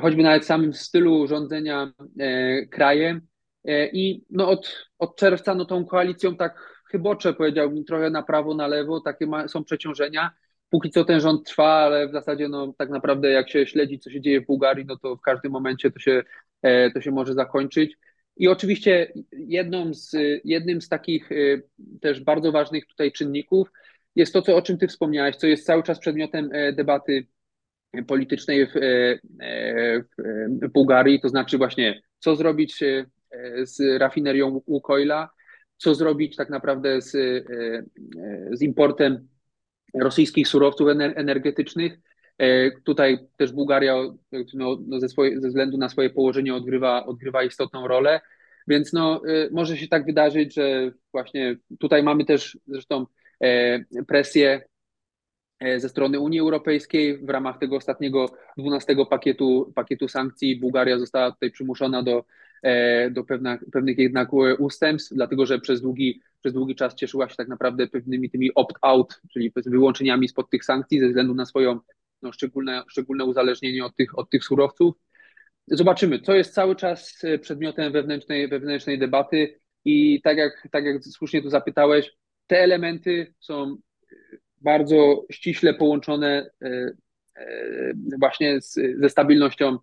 choćby 0.01 0.23
nawet 0.23 0.45
samym 0.45 0.73
stylu 0.73 1.27
rządzenia 1.27 1.93
krajem. 2.71 3.21
I 3.93 4.23
no 4.29 4.49
od, 4.49 4.87
od 4.99 5.15
czerwca 5.15 5.55
no 5.55 5.65
tą 5.65 5.85
koalicją 5.85 6.35
tak 6.35 6.78
chybocze, 6.91 7.33
powiedziałbym, 7.33 7.85
trochę 7.85 8.09
na 8.09 8.23
prawo, 8.23 8.53
na 8.53 8.67
lewo, 8.67 9.01
takie 9.01 9.27
ma, 9.27 9.47
są 9.47 9.63
przeciążenia. 9.63 10.31
Póki 10.69 10.89
co 10.89 11.05
ten 11.05 11.19
rząd 11.19 11.47
trwa, 11.47 11.73
ale 11.73 12.07
w 12.07 12.11
zasadzie 12.11 12.47
no, 12.47 12.73
tak 12.77 12.89
naprawdę 12.89 13.31
jak 13.31 13.49
się 13.49 13.67
śledzi, 13.67 13.99
co 13.99 14.09
się 14.09 14.21
dzieje 14.21 14.41
w 14.41 14.45
Bułgarii, 14.45 14.85
no 14.85 14.97
to 14.97 15.15
w 15.15 15.21
każdym 15.21 15.51
momencie 15.51 15.91
to 15.91 15.99
się, 15.99 16.23
to 16.93 17.01
się 17.01 17.11
może 17.11 17.33
zakończyć. 17.33 17.97
I 18.37 18.47
oczywiście 18.47 19.13
jedną 19.31 19.93
z, 19.93 20.15
jednym 20.43 20.81
z 20.81 20.89
takich 20.89 21.29
też 22.01 22.23
bardzo 22.23 22.51
ważnych 22.51 22.85
tutaj 22.85 23.11
czynników 23.11 23.71
jest 24.15 24.33
to, 24.33 24.41
co, 24.41 24.55
o 24.55 24.61
czym 24.61 24.77
Ty 24.77 24.87
wspomniałeś, 24.87 25.35
co 25.35 25.47
jest 25.47 25.65
cały 25.65 25.83
czas 25.83 25.99
przedmiotem 25.99 26.49
debaty 26.73 27.25
politycznej 28.07 28.67
w, 28.67 28.71
w 30.61 30.67
Bułgarii, 30.73 31.19
to 31.21 31.29
znaczy 31.29 31.57
właśnie 31.57 32.01
co 32.19 32.35
zrobić 32.35 32.83
z 33.63 33.99
rafinerią 33.99 34.61
Łukoila, 34.67 35.29
co 35.79 35.95
zrobić 35.95 36.35
tak 36.35 36.49
naprawdę 36.49 37.01
z, 37.01 37.11
z 38.51 38.61
importem 38.61 39.27
rosyjskich 39.93 40.47
surowców 40.47 40.87
energetycznych. 41.15 41.99
Tutaj 42.83 43.17
też 43.37 43.51
Bułgaria 43.51 43.95
no, 44.53 44.77
no 44.87 44.99
ze, 44.99 45.09
swoje, 45.09 45.41
ze, 45.41 45.47
względu 45.47 45.77
na 45.77 45.89
swoje 45.89 46.09
położenie 46.09 46.55
odgrywa, 46.55 47.05
odgrywa 47.05 47.43
istotną 47.43 47.87
rolę, 47.87 48.21
więc 48.67 48.93
no, 48.93 49.21
może 49.51 49.77
się 49.77 49.87
tak 49.87 50.05
wydarzyć, 50.05 50.53
że 50.53 50.91
właśnie 51.11 51.55
tutaj 51.79 52.03
mamy 52.03 52.25
też 52.25 52.57
zresztą 52.67 53.05
presję 54.07 54.61
ze 55.77 55.89
strony 55.89 56.19
Unii 56.19 56.39
Europejskiej 56.39 57.17
w 57.17 57.29
ramach 57.29 57.59
tego 57.59 57.75
ostatniego 57.75 58.25
12 58.57 58.95
pakietu, 59.09 59.71
pakietu 59.75 60.07
sankcji. 60.07 60.59
Bułgaria 60.59 60.99
została 60.99 61.31
tutaj 61.31 61.51
przymuszona 61.51 62.03
do 62.03 62.23
E, 62.23 62.23
do 63.11 63.23
pewna, 63.23 63.57
pewnych 63.71 63.97
jednak 63.97 64.29
ustępstw, 64.59 65.13
dlatego 65.15 65.45
że 65.45 65.59
przez 65.59 65.81
długi, 65.81 66.21
przez 66.41 66.53
długi 66.53 66.75
czas 66.75 66.95
cieszyła 66.95 67.29
się 67.29 67.35
tak 67.35 67.47
naprawdę 67.47 67.87
pewnymi 67.87 68.29
tymi 68.29 68.53
opt-out, 68.55 69.21
czyli 69.33 69.51
wyłączeniami 69.65 70.27
spod 70.27 70.49
tych 70.49 70.65
sankcji 70.65 70.99
ze 70.99 71.07
względu 71.07 71.35
na 71.35 71.45
swoją 71.45 71.79
no, 72.21 72.31
szczególne, 72.31 72.83
szczególne 72.87 73.25
uzależnienie 73.25 73.85
od 73.85 73.95
tych, 73.95 74.19
od 74.19 74.29
tych 74.29 74.43
surowców. 74.43 74.95
Zobaczymy, 75.67 76.19
co 76.19 76.33
jest 76.33 76.53
cały 76.53 76.75
czas 76.75 77.23
e, 77.23 77.39
przedmiotem 77.39 77.93
wewnętrznej, 77.93 78.47
wewnętrznej 78.47 78.99
debaty 78.99 79.59
i 79.85 80.21
tak 80.21 80.37
jak, 80.37 80.67
tak 80.71 80.85
jak 80.85 81.03
słusznie 81.03 81.41
tu 81.41 81.49
zapytałeś, 81.49 82.11
te 82.47 82.59
elementy 82.59 83.33
są 83.39 83.77
bardzo 84.61 85.25
ściśle 85.31 85.73
połączone 85.73 86.49
e, 86.61 86.91
właśnie 88.19 88.61
z, 88.61 88.79
ze 88.99 89.09
stabilnością 89.09 89.77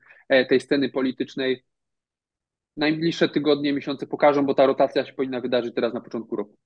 tej 0.49 0.61
sceny 0.61 0.89
politycznej 0.89 1.65
najbliższe 2.77 3.29
tygodnie, 3.29 3.73
miesiące 3.73 4.07
pokażą, 4.07 4.47
bo 4.47 4.55
ta 4.55 4.67
rotacja 4.67 5.07
się 5.07 5.13
powinna 5.13 5.41
wydarzyć 5.41 5.75
teraz 5.75 5.95
na 5.95 6.01
początku 6.01 6.37
roku. 6.37 6.57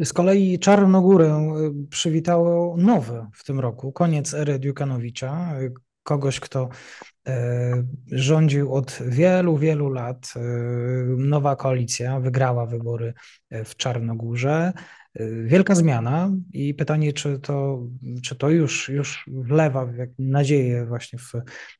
Z 0.00 0.12
kolei 0.12 0.58
Czarnogórę 0.58 1.56
y, 1.84 1.88
przywitało 1.88 2.76
nowe 2.76 3.30
w 3.34 3.44
tym 3.44 3.60
roku, 3.60 3.92
koniec 3.92 4.34
ery 4.34 4.60
Dziukanowicza, 4.60 5.60
y, 5.60 5.72
kogoś, 6.02 6.40
kto 6.40 6.68
y, 7.28 7.32
rządził 8.12 8.74
od 8.74 8.98
wielu, 9.06 9.56
wielu 9.56 9.90
lat. 9.90 10.34
Nowa 11.16 11.56
koalicja 11.56 12.20
wygrała 12.20 12.66
wybory 12.66 13.14
w 13.50 13.76
Czarnogórze. 13.76 14.72
Wielka 15.44 15.74
zmiana 15.74 16.30
i 16.52 16.74
pytanie, 16.74 17.12
czy 17.12 17.38
to, 17.38 17.82
czy 18.22 18.36
to 18.36 18.50
już, 18.50 18.88
już 18.88 19.30
wlewa 19.32 19.92
nadzieję 20.18 20.86
właśnie 20.86 21.18
w, 21.18 21.32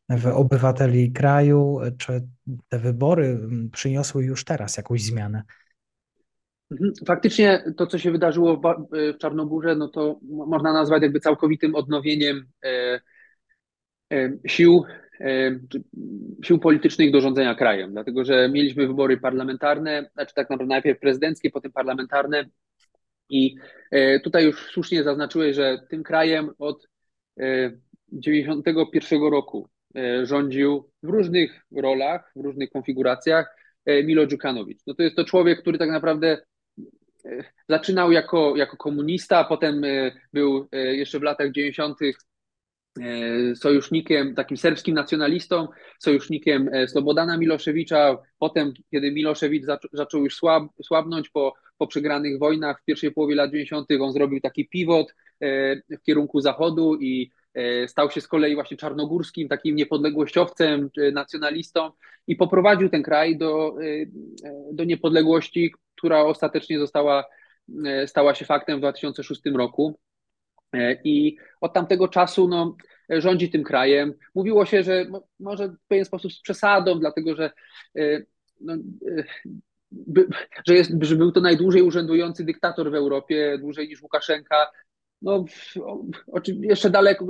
w 0.09 0.27
obywateli 0.27 1.13
kraju, 1.13 1.79
czy 1.99 2.23
te 2.69 2.79
wybory 2.79 3.39
przyniosły 3.73 4.25
już 4.25 4.45
teraz 4.45 4.77
jakąś 4.77 5.03
zmianę? 5.03 5.43
Mhm. 6.71 6.93
Faktycznie 7.07 7.65
to, 7.77 7.87
co 7.87 7.99
się 7.99 8.11
wydarzyło 8.11 8.61
w 9.15 9.19
Czarnogórze, 9.19 9.77
no 9.77 9.89
to 9.89 10.21
można 10.23 10.73
nazwać 10.73 11.03
jakby 11.03 11.21
całkowitym 11.21 11.75
odnowieniem 11.75 12.47
e, 12.65 13.01
e, 14.13 14.33
sił, 14.47 14.85
e, 15.21 15.59
sił 16.45 16.59
politycznych 16.59 17.13
do 17.13 17.21
rządzenia 17.21 17.55
krajem, 17.55 17.93
dlatego 17.93 18.25
że 18.25 18.49
mieliśmy 18.49 18.87
wybory 18.87 19.17
parlamentarne, 19.17 20.11
znaczy 20.13 20.35
tak 20.35 20.51
naprawdę 20.51 20.75
najpierw 20.75 21.01
prezydenckie, 21.01 21.51
potem 21.51 21.73
parlamentarne 21.73 22.45
i 23.29 23.57
e, 23.91 24.21
tutaj 24.21 24.45
już 24.45 24.71
słusznie 24.73 25.05
zaznaczyłeś, 25.05 25.57
że 25.57 25.79
tym 25.91 26.03
krajem 26.03 26.51
od 26.59 26.89
91 28.13 29.23
e, 29.23 29.31
roku 29.31 29.69
e, 29.97 30.27
rządził 30.27 30.91
w 31.03 31.09
różnych 31.09 31.67
rolach, 31.77 32.33
w 32.37 32.45
różnych 32.45 32.71
konfiguracjach 32.71 33.57
Milo 34.05 34.27
Dżukanowicz. 34.27 34.81
No 34.87 34.95
to 34.95 35.03
jest 35.03 35.17
to 35.17 35.25
człowiek, 35.25 35.61
który 35.61 35.79
tak 35.79 35.91
naprawdę 35.91 36.39
zaczynał 37.69 38.13
jako, 38.13 38.57
jako 38.57 38.77
komunista, 38.77 39.45
potem 39.45 39.83
był 40.33 40.69
jeszcze 40.73 41.19
w 41.19 41.23
latach 41.23 41.53
90 41.53 41.99
sojusznikiem, 43.55 44.35
takim 44.35 44.57
serbskim 44.57 44.95
nacjonalistą, 44.95 45.69
sojusznikiem 45.99 46.71
Slobodana 46.87 47.39
Miloszewicza. 47.39 48.19
Potem, 48.39 48.73
kiedy 48.91 49.13
Miloszewicz 49.13 49.65
zaczął 49.93 50.25
już 50.25 50.37
słab, 50.37 50.65
słabnąć 50.83 51.29
po 51.29 51.55
po 51.79 51.87
przegranych 51.87 52.39
wojnach 52.39 52.81
w 52.81 52.85
pierwszej 52.85 53.13
połowie 53.13 53.35
lat 53.35 53.51
90. 53.51 53.89
on 54.01 54.13
zrobił 54.13 54.41
taki 54.41 54.69
pivot 54.69 55.15
e, 55.41 55.77
w 55.77 56.03
kierunku 56.03 56.41
zachodu 56.41 56.95
i 57.01 57.31
e, 57.55 57.89
stał 57.89 58.11
się 58.11 58.21
z 58.21 58.29
kolei 58.29 58.55
właśnie 58.55 58.77
czarnogórskim, 58.77 59.49
takim 59.49 59.77
niepodległościowcem, 59.77 60.91
nacjonalistą 61.13 61.91
i 62.27 62.37
poprowadził 62.37 62.89
ten 62.89 63.03
kraj 63.03 63.39
do, 63.39 63.77
e, 63.81 64.07
do 64.73 64.85
niepodległości, 64.85 65.75
która 65.97 66.25
ostatecznie 66.25 66.79
została, 66.79 67.25
stała 68.07 68.35
się 68.35 68.45
faktem 68.45 68.77
w 68.77 68.81
2006 68.81 69.41
roku. 69.55 69.99
I 71.05 71.37
od 71.61 71.75
tamtego 71.75 72.09
czasu 72.09 72.49
no, 72.49 72.77
rządzi 73.09 73.51
tym 73.51 73.65
krajem. 73.65 74.15
Mówiło 74.35 74.67
się, 74.67 74.83
że 74.83 75.07
może 75.41 75.69
w 75.69 75.77
pewien 75.89 76.05
sposób 76.05 76.33
z 76.33 76.41
przesadą, 76.41 76.99
dlatego 76.99 77.37
że 77.37 77.51
no, 78.61 78.77
by, 79.91 80.29
że, 80.67 80.75
jest, 80.75 80.91
że 81.01 81.17
był 81.17 81.33
to 81.33 81.41
najdłużej 81.41 81.83
urzędujący 81.83 82.45
dyktator 82.45 82.91
w 82.91 82.95
Europie, 82.95 83.59
dłużej 83.59 83.89
niż 83.89 84.03
Łukaszenka. 84.03 84.67
No, 85.23 85.45
oczywiście 86.33 86.69
jeszcze 86.69 86.91
daleko 86.91 87.27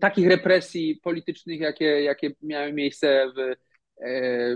takich 0.00 0.28
represji 0.28 1.00
politycznych, 1.02 1.60
jakie, 1.60 1.84
jakie 1.84 2.30
miały 2.42 2.72
miejsce 2.72 3.26
w, 3.36 3.38
e, 3.38 3.56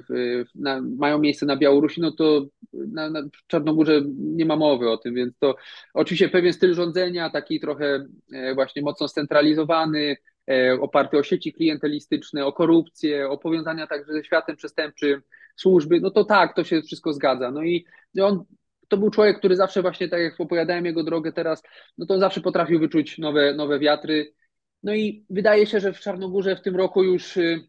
w, 0.00 0.44
na, 0.54 0.80
mają 0.98 1.18
miejsce 1.18 1.46
na 1.46 1.56
Białorusi, 1.56 2.00
no 2.00 2.12
to 2.12 2.46
na, 2.72 3.10
na 3.10 3.22
Czarnogórze 3.46 4.02
nie 4.18 4.44
ma 4.44 4.56
mowy 4.56 4.90
o 4.90 4.98
tym, 4.98 5.14
więc 5.14 5.38
to 5.38 5.56
oczywiście 5.94 6.28
pewien 6.28 6.52
styl 6.52 6.74
rządzenia, 6.74 7.30
taki 7.30 7.60
trochę 7.60 8.06
e, 8.32 8.54
właśnie 8.54 8.82
mocno 8.82 9.08
scentralizowany, 9.08 10.16
e, 10.50 10.80
oparty 10.80 11.18
o 11.18 11.22
sieci 11.22 11.52
klientelistyczne, 11.52 12.46
o 12.46 12.52
korupcję, 12.52 13.28
o 13.28 13.38
powiązania 13.38 13.87
także 13.87 14.12
ze 14.12 14.24
światem 14.24 14.56
przestępczym, 14.56 15.22
służby, 15.57 16.01
no 16.01 16.11
to 16.11 16.25
tak, 16.25 16.57
to 16.57 16.64
się 16.64 16.83
wszystko 16.83 17.12
zgadza. 17.12 17.51
No 17.51 17.62
i 17.62 17.87
on 18.23 18.45
to 18.88 18.97
był 18.97 19.11
człowiek, 19.11 19.38
który 19.38 19.57
zawsze 19.57 19.83
właśnie, 19.83 20.09
tak 20.09 20.21
jak 20.21 20.40
opowiadałem 20.40 20.87
jego 20.87 21.05
drogę 21.05 21.33
teraz, 21.33 21.62
no 21.99 22.07
to 22.07 22.19
zawsze 22.19 22.40
potrafił 22.40 22.81
wyczuć 22.81 23.19
nowe, 23.19 23.55
nowe 23.55 23.79
wiatry. 23.79 24.35
No 24.83 24.95
i 24.95 25.27
wydaje 25.31 25.67
się, 25.67 25.81
że 25.81 25.93
w 25.93 26.01
Czarnogórze 26.01 26.57
w 26.57 26.62
tym 26.62 26.77
roku 26.77 27.03
już 27.03 27.37
y, 27.37 27.69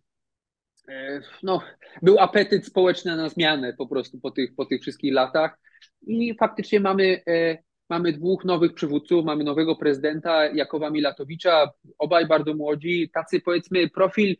y, 0.89 1.21
no, 1.43 1.61
był 2.01 2.19
apetyt 2.19 2.65
społeczny 2.65 3.17
na 3.17 3.29
zmianę 3.29 3.73
po 3.73 3.87
prostu 3.87 4.19
po 4.19 4.31
tych, 4.31 4.55
po 4.55 4.65
tych 4.65 4.81
wszystkich 4.81 5.13
latach. 5.13 5.59
I 6.07 6.35
faktycznie 6.39 6.79
mamy, 6.79 7.21
y, 7.29 7.57
mamy 7.89 8.13
dwóch 8.13 8.45
nowych 8.45 8.73
przywódców, 8.73 9.25
mamy 9.25 9.43
nowego 9.43 9.75
prezydenta 9.75 10.45
Jakowa 10.45 10.89
Milatowicza, 10.89 11.71
obaj 11.97 12.27
bardzo 12.27 12.53
młodzi, 12.53 13.09
tacy 13.13 13.41
powiedzmy 13.41 13.89
profil 13.89 14.35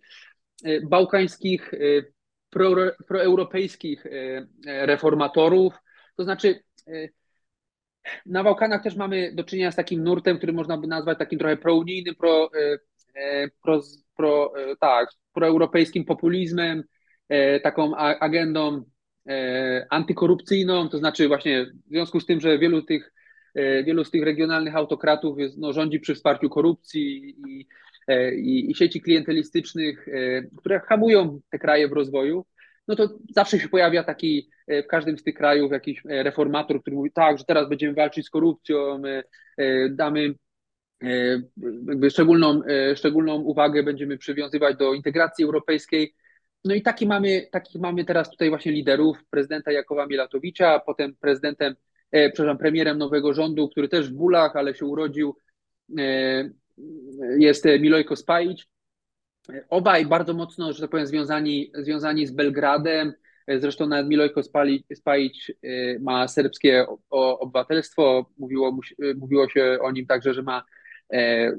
bałkańskich 0.84 1.72
pro, 2.56 2.76
proeuropejskich 3.08 4.06
e, 4.06 4.10
e, 4.68 4.86
reformatorów. 4.86 5.74
To 6.15 6.24
znaczy, 6.24 6.63
e, 6.88 7.10
na 8.26 8.44
Bałkanach 8.44 8.84
też 8.84 8.96
mamy 8.96 9.32
do 9.34 9.44
czynienia 9.44 9.72
z 9.72 9.76
takim 9.76 10.04
nurtem, 10.04 10.38
który 10.38 10.54
można 10.54 10.78
by 10.78 10.88
nazwać 10.88 11.18
takim 11.18 11.39
trochę 11.39 11.58
prounijnym, 11.58 12.15
pro, 12.15 12.50
pro, 13.63 13.82
pro, 14.18 14.54
tak, 14.80 15.10
proeuropejskim 15.34 16.06
populizmem, 16.06 16.84
taką 17.63 17.96
agendą 17.96 18.84
antykorupcyjną, 19.89 20.89
to 20.89 20.98
znaczy 20.98 21.28
właśnie 21.28 21.65
w 21.65 21.89
związku 21.89 22.20
z 22.20 22.26
tym, 22.26 22.39
że 22.39 22.60
wielu 22.60 22.82
tych 22.82 23.12
wielu 23.86 24.04
z 24.04 24.12
tych 24.12 24.24
regionalnych 24.24 24.76
autokratów 24.76 25.39
jest, 25.39 25.58
no, 25.58 25.74
rządzi 25.74 26.00
przy 26.00 26.15
wsparciu 26.15 26.50
korupcji 26.50 27.36
i 27.48 27.68
i, 28.36 28.72
i 28.72 28.76
sieci 28.76 29.02
klientelistycznych, 29.02 30.08
e, 30.08 30.41
które 30.58 30.80
hamują 30.80 31.39
te 31.50 31.60
kraje 31.60 31.88
w 31.88 31.94
rozwoju, 31.94 32.46
no 32.88 32.96
to 32.96 33.10
zawsze 33.30 33.60
się 33.60 33.70
pojawia 33.70 34.04
taki 34.04 34.50
e, 34.68 34.84
w 34.84 34.88
każdym 34.88 35.18
z 35.18 35.24
tych 35.24 35.36
krajów 35.36 35.72
jakiś 35.72 36.02
reformator, 36.06 36.82
który 36.82 36.96
mówi 36.96 37.12
tak, 37.12 37.38
że 37.38 37.44
teraz 37.44 37.70
będziemy 37.70 37.94
walczyć 37.94 38.26
z 38.26 38.30
korupcją, 38.30 39.02
damy 39.89 40.34
jakby 41.88 42.10
szczególną, 42.10 42.62
szczególną 42.96 43.36
uwagę 43.36 43.84
będziemy 43.84 44.18
przywiązywać 44.18 44.78
do 44.78 44.94
integracji 44.94 45.46
europejskiej. 45.46 46.15
no 46.65 46.76
i 46.76 46.82
taki 46.82 47.08
mamy, 47.08 47.48
takich 47.52 47.82
mamy 47.82 48.06
teraz 48.06 48.30
tutaj 48.30 48.50
właśnie 48.50 48.72
liderów, 48.72 49.18
prezydenta 49.30 49.72
Jakowa 49.72 50.08
Mielatowicza, 50.08 50.80
potem 50.80 51.15
prezydentem, 51.15 51.76
e, 52.12 52.30
przepraszam, 52.30 52.58
premierem 52.58 52.98
nowego 52.98 53.34
rządu, 53.34 53.70
który 53.70 53.89
też 53.89 54.10
w 54.10 54.13
bólach, 54.13 54.56
ale 54.56 54.76
się 54.76 54.86
urodził, 54.86 55.38
e, 56.00 56.50
jest 57.38 57.66
Milojko 57.80 58.16
Spajić. 58.16 58.68
Obaj 59.70 60.06
bardzo 60.06 60.34
mocno, 60.34 60.74
że 60.74 60.82
tak 60.82 60.90
powiem, 60.90 61.08
związani, 61.08 61.72
związani 61.74 62.28
z 62.28 62.32
Belgradem. 62.32 63.14
Zresztą 63.48 63.88
nawet 63.88 64.08
Milojko 64.08 64.42
Spajić 64.96 65.52
e, 65.52 66.00
ma 66.00 66.28
serbskie 66.28 66.86
obywatelstwo. 67.10 68.26
Mówiło, 68.38 68.80
mówiło 69.18 69.50
się 69.50 69.78
o 69.82 69.92
nim 69.92 70.06
także, 70.06 70.34
że 70.34 70.44
ma 70.44 70.64
E, 71.14 71.52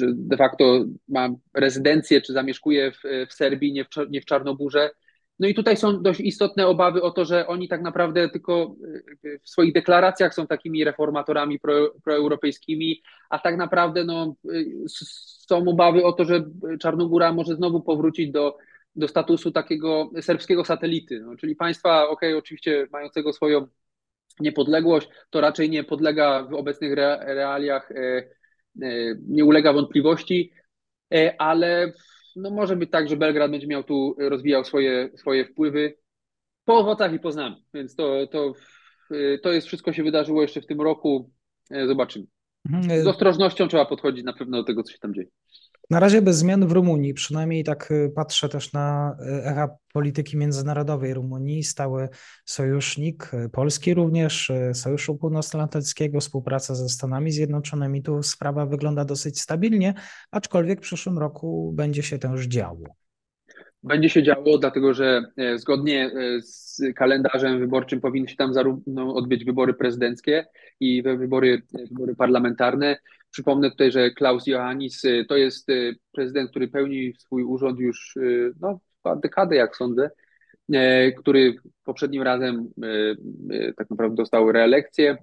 de 0.00 0.36
facto 0.36 0.84
ma 1.08 1.28
rezydencję 1.54 2.20
czy 2.20 2.32
zamieszkuje 2.32 2.92
w, 2.92 3.02
w 3.30 3.32
Serbii, 3.32 3.72
nie 3.72 3.84
w, 3.84 3.88
nie 4.10 4.20
w 4.20 4.24
Czarnogórze. 4.24 4.90
No 5.38 5.48
i 5.48 5.54
tutaj 5.54 5.76
są 5.76 6.02
dość 6.02 6.20
istotne 6.20 6.66
obawy 6.66 7.02
o 7.02 7.10
to, 7.10 7.24
że 7.24 7.46
oni 7.46 7.68
tak 7.68 7.82
naprawdę 7.82 8.28
tylko 8.28 8.76
e, 9.24 9.38
w 9.38 9.48
swoich 9.48 9.72
deklaracjach 9.72 10.34
są 10.34 10.46
takimi 10.46 10.84
reformatorami 10.84 11.58
pro, 11.58 11.94
proeuropejskimi, 12.04 13.02
a 13.30 13.38
tak 13.38 13.56
naprawdę 13.56 14.04
no, 14.04 14.36
e, 14.52 14.58
są 15.46 15.68
obawy 15.68 16.04
o 16.04 16.12
to, 16.12 16.24
że 16.24 16.44
Czarnogóra 16.80 17.32
może 17.32 17.56
znowu 17.56 17.82
powrócić 17.82 18.30
do, 18.30 18.56
do 18.96 19.08
statusu 19.08 19.52
takiego 19.52 20.10
serbskiego 20.20 20.64
satelity, 20.64 21.20
no, 21.20 21.36
czyli 21.36 21.56
państwa, 21.56 22.08
ok, 22.08 22.20
oczywiście 22.38 22.86
mającego 22.92 23.32
swoją 23.32 23.66
niepodległość, 24.40 25.08
to 25.30 25.40
raczej 25.40 25.70
nie 25.70 25.84
podlega 25.84 26.42
w 26.42 26.54
obecnych 26.54 26.92
realiach, 27.26 27.92
e, 27.92 28.28
nie 29.28 29.44
ulega 29.44 29.72
wątpliwości, 29.72 30.52
ale 31.38 31.92
no 32.36 32.50
może 32.50 32.76
być 32.76 32.90
tak, 32.90 33.08
że 33.08 33.16
Belgrad 33.16 33.50
będzie 33.50 33.66
miał 33.66 33.84
tu, 33.84 34.16
rozwijał 34.18 34.64
swoje, 34.64 35.10
swoje 35.16 35.44
wpływy 35.44 35.94
po 36.64 36.78
owocach 36.78 37.12
i 37.12 37.18
poznamy, 37.18 37.56
więc 37.74 37.96
to, 37.96 38.26
to, 38.26 38.52
to 39.42 39.52
jest 39.52 39.66
wszystko 39.66 39.92
się 39.92 40.02
wydarzyło 40.02 40.42
jeszcze 40.42 40.60
w 40.60 40.66
tym 40.66 40.80
roku, 40.80 41.30
zobaczymy. 41.86 42.26
Mhm. 42.70 43.02
Z 43.02 43.06
ostrożnością 43.06 43.68
trzeba 43.68 43.84
podchodzić 43.84 44.24
na 44.24 44.32
pewno 44.32 44.56
do 44.56 44.64
tego, 44.64 44.82
co 44.82 44.92
się 44.92 44.98
tam 44.98 45.14
dzieje. 45.14 45.28
Na 45.90 46.00
razie 46.00 46.22
bez 46.22 46.36
zmian 46.36 46.66
w 46.66 46.72
Rumunii, 46.72 47.14
przynajmniej 47.14 47.64
tak 47.64 47.90
y, 47.90 48.12
patrzę 48.16 48.48
też 48.48 48.72
na 48.72 49.16
y, 49.20 49.44
echa 49.44 49.68
polityki 49.92 50.36
międzynarodowej 50.36 51.14
Rumunii, 51.14 51.62
stały 51.62 52.08
sojusznik, 52.44 53.34
y, 53.34 53.48
Polski 53.48 53.94
również, 53.94 54.52
Sojuszu 54.72 55.16
Północnoatlantyckiego, 55.16 56.20
współpraca 56.20 56.74
ze 56.74 56.88
Stanami 56.88 57.32
Zjednoczonymi. 57.32 58.02
Tu 58.02 58.22
sprawa 58.22 58.66
wygląda 58.66 59.04
dosyć 59.04 59.40
stabilnie, 59.40 59.94
aczkolwiek 60.30 60.78
w 60.78 60.82
przyszłym 60.82 61.18
roku 61.18 61.72
będzie 61.76 62.02
się 62.02 62.18
też 62.18 62.44
działo. 62.46 62.84
Będzie 63.82 64.08
się 64.08 64.22
działo, 64.22 64.58
dlatego 64.58 64.94
że 64.94 65.22
e, 65.36 65.58
zgodnie 65.58 66.06
e, 66.06 66.42
z 66.42 66.82
kalendarzem 66.96 67.58
wyborczym 67.58 68.00
powinny 68.00 68.28
się 68.28 68.36
tam 68.36 68.54
zarówno 68.54 69.14
odbyć 69.14 69.44
wybory 69.44 69.74
prezydenckie 69.74 70.46
i 70.80 71.02
wybory, 71.02 71.62
wybory 71.90 72.16
parlamentarne. 72.16 72.96
Przypomnę 73.34 73.70
tutaj, 73.70 73.92
że 73.92 74.10
Klaus 74.10 74.46
Johannis 74.46 75.04
e, 75.04 75.24
to 75.24 75.36
jest 75.36 75.68
prezydent, 76.12 76.50
który 76.50 76.68
pełni 76.68 77.12
swój 77.18 77.44
urząd 77.44 77.80
już 77.80 78.18
no, 78.60 78.80
dekadę, 79.22 79.56
jak 79.56 79.76
sądzę, 79.76 80.10
który 81.18 81.54
poprzednim 81.84 82.22
razem 82.22 82.70
tak 83.76 83.90
naprawdę 83.90 84.16
dostał 84.16 84.52
reelekcję, 84.52 85.16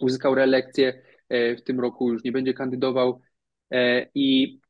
uzyskał 0.00 0.34
reelekcję, 0.34 1.02
w 1.30 1.62
tym 1.64 1.80
roku 1.80 2.12
już 2.12 2.24
nie 2.24 2.32
będzie 2.32 2.54
kandydował 2.54 3.20
i 4.14 4.60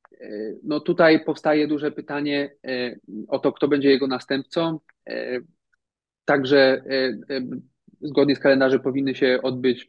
no 0.63 0.81
tutaj 0.81 1.25
powstaje 1.25 1.69
duże 1.69 1.93
pytanie 1.93 2.57
o 3.29 3.39
to, 3.39 3.53
kto 3.53 3.69
będzie 3.69 3.91
jego 3.91 4.07
następcą. 4.07 4.81
Także 6.25 6.83
zgodnie 8.01 8.37
z 8.37 8.41
kalendarzem 8.41 8.81
powinny 8.81 9.15
się 9.15 9.39
odbyć 9.43 9.89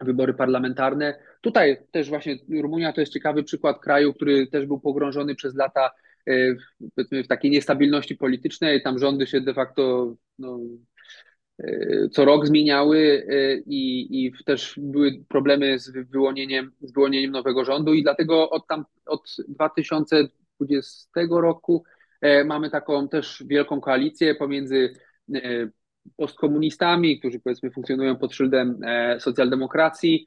wybory 0.00 0.34
parlamentarne. 0.34 1.18
Tutaj 1.40 1.76
też 1.90 2.08
właśnie 2.08 2.36
Rumunia 2.60 2.92
to 2.92 3.00
jest 3.00 3.12
ciekawy 3.12 3.42
przykład 3.42 3.80
kraju, 3.80 4.14
który 4.14 4.46
też 4.46 4.66
był 4.66 4.80
pogrążony 4.80 5.34
przez 5.34 5.54
lata 5.54 5.90
w, 6.26 7.24
w 7.24 7.26
takiej 7.28 7.50
niestabilności 7.50 8.16
politycznej. 8.16 8.82
Tam 8.82 8.98
rządy 8.98 9.26
się 9.26 9.40
de 9.40 9.54
facto 9.54 10.14
no, 10.38 10.58
co 12.12 12.24
rok 12.24 12.46
zmieniały 12.46 13.26
e, 13.28 13.56
i, 13.56 14.26
i 14.26 14.32
też 14.44 14.74
były 14.78 15.24
problemy 15.28 15.78
z 15.78 15.90
wyłonieniem, 16.10 16.72
z 16.80 16.92
wyłonieniem 16.92 17.30
nowego 17.30 17.64
rządu 17.64 17.94
i 17.94 18.02
dlatego 18.02 18.50
od, 18.50 18.66
tam, 18.66 18.84
od 19.06 19.36
2020 19.48 21.08
roku 21.30 21.84
e, 22.20 22.44
mamy 22.44 22.70
taką 22.70 23.08
też 23.08 23.44
wielką 23.46 23.80
koalicję 23.80 24.34
pomiędzy 24.34 24.94
e, 25.34 25.68
postkomunistami, 26.16 27.18
którzy 27.18 27.40
powiedzmy 27.40 27.70
funkcjonują 27.70 28.16
pod 28.16 28.34
szyldem 28.34 28.80
socjaldemokracji. 29.18 30.26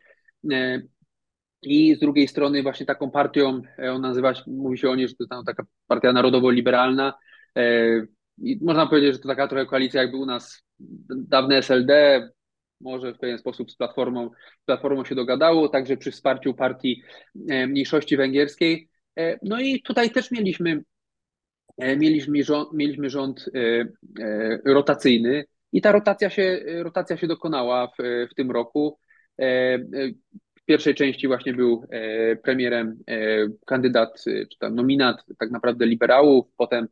I 1.61 1.95
z 1.95 1.99
drugiej 1.99 2.27
strony 2.27 2.63
właśnie 2.63 2.85
taką 2.85 3.11
partią, 3.11 3.61
on 3.91 4.01
nazywa 4.01 4.33
się, 4.35 4.43
mówi 4.47 4.77
się 4.77 4.89
o 4.89 4.95
niej, 4.95 5.07
że 5.07 5.15
to 5.15 5.43
taka 5.43 5.63
partia 5.87 6.13
narodowo-liberalna, 6.13 7.13
i 8.37 8.59
można 8.61 8.87
powiedzieć, 8.87 9.13
że 9.13 9.19
to 9.19 9.27
taka 9.27 9.47
trochę 9.47 9.65
koalicja 9.65 10.01
jakby 10.01 10.17
u 10.17 10.25
nas 10.25 10.63
dawne 11.09 11.57
SLD, 11.57 12.21
może 12.81 13.13
w 13.13 13.19
pewien 13.19 13.37
sposób 13.37 13.71
z 13.71 13.75
Platformą, 13.75 14.29
Platformą 14.65 15.05
się 15.05 15.15
dogadało, 15.15 15.69
także 15.69 15.97
przy 15.97 16.11
wsparciu 16.11 16.53
partii 16.53 17.03
e, 17.49 17.67
mniejszości 17.67 18.17
węgierskiej. 18.17 18.89
E, 19.17 19.39
no 19.43 19.59
i 19.59 19.81
tutaj 19.81 20.11
też 20.11 20.31
mieliśmy, 20.31 20.83
e, 21.77 21.97
mieliśmy, 21.97 22.43
rząd, 22.43 22.73
mieliśmy 22.73 23.09
rząd 23.09 23.49
rotacyjny 24.65 25.45
i 25.75 25.81
ta 25.81 25.91
rotacja 25.91 26.29
się, 26.29 26.59
rotacja 26.83 27.17
się 27.17 27.27
dokonała 27.27 27.87
w, 27.87 28.27
w 28.31 28.35
tym 28.35 28.51
roku. 28.51 28.99
W 30.59 30.65
pierwszej 30.65 30.95
części 30.95 31.27
właśnie 31.27 31.53
był 31.53 31.87
premierem 32.43 32.99
kandydat, 33.65 34.23
czy 34.23 34.57
tam 34.59 34.75
nominat 34.75 35.23
tak 35.39 35.51
naprawdę 35.51 35.85
liberałów, 35.85 36.45
potem 36.57 36.87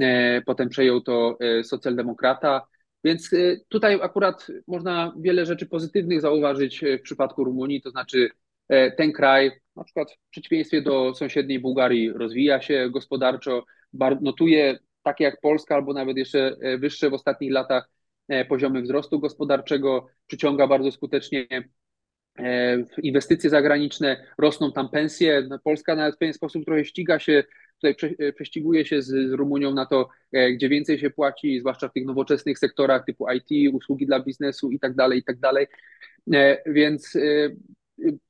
E, 0.00 0.42
potem 0.46 0.68
przejął 0.68 1.00
to 1.00 1.36
e, 1.40 1.64
socjaldemokrata. 1.64 2.66
Więc 3.04 3.32
e, 3.32 3.36
tutaj 3.68 3.98
akurat 4.02 4.46
można 4.66 5.14
wiele 5.20 5.46
rzeczy 5.46 5.66
pozytywnych 5.66 6.20
zauważyć 6.20 6.80
w 6.98 7.02
przypadku 7.02 7.44
Rumunii, 7.44 7.82
to 7.82 7.90
znaczy 7.90 8.30
ten 8.96 9.12
kraj, 9.12 9.50
na 9.76 9.84
przykład 9.84 10.12
w 10.12 10.30
przeciwieństwie 10.30 10.82
do 10.82 11.14
sąsiedniej 11.14 11.58
Bułgarii, 11.58 12.12
rozwija 12.12 12.62
się 12.62 12.90
gospodarczo, 12.90 13.64
notuje 14.20 14.78
takie 15.02 15.24
jak 15.24 15.40
Polska, 15.40 15.74
albo 15.74 15.92
nawet 15.92 16.16
jeszcze 16.16 16.56
wyższe 16.78 17.10
w 17.10 17.14
ostatnich 17.14 17.52
latach 17.52 17.90
poziomy 18.48 18.82
wzrostu 18.82 19.20
gospodarczego, 19.20 20.06
przyciąga 20.26 20.66
bardzo 20.66 20.92
skutecznie 20.92 21.46
inwestycje 23.02 23.50
zagraniczne, 23.50 24.26
rosną 24.38 24.72
tam 24.72 24.88
pensje. 24.88 25.46
No, 25.48 25.58
Polska 25.58 25.96
nawet 25.96 26.14
w 26.14 26.18
pewien 26.18 26.34
sposób 26.34 26.64
trochę 26.64 26.84
ściga 26.84 27.18
się 27.18 27.44
tutaj 27.80 28.16
e, 28.18 28.32
prześciguje 28.32 28.86
się 28.86 29.02
z, 29.02 29.06
z 29.06 29.32
Rumunią 29.32 29.74
na 29.74 29.86
to, 29.86 30.08
e, 30.32 30.52
gdzie 30.52 30.68
więcej 30.68 30.98
się 30.98 31.10
płaci, 31.10 31.60
zwłaszcza 31.60 31.88
w 31.88 31.92
tych 31.92 32.06
nowoczesnych 32.06 32.58
sektorach 32.58 33.04
typu 33.04 33.26
IT, 33.30 33.74
usługi 33.74 34.06
dla 34.06 34.20
biznesu 34.20 34.70
i 34.70 34.78
tak 34.78 34.94
dalej, 34.94 35.18
i 35.18 35.24
tak 35.24 35.38
dalej. 35.38 35.66
E, 36.32 36.62
więc 36.72 37.18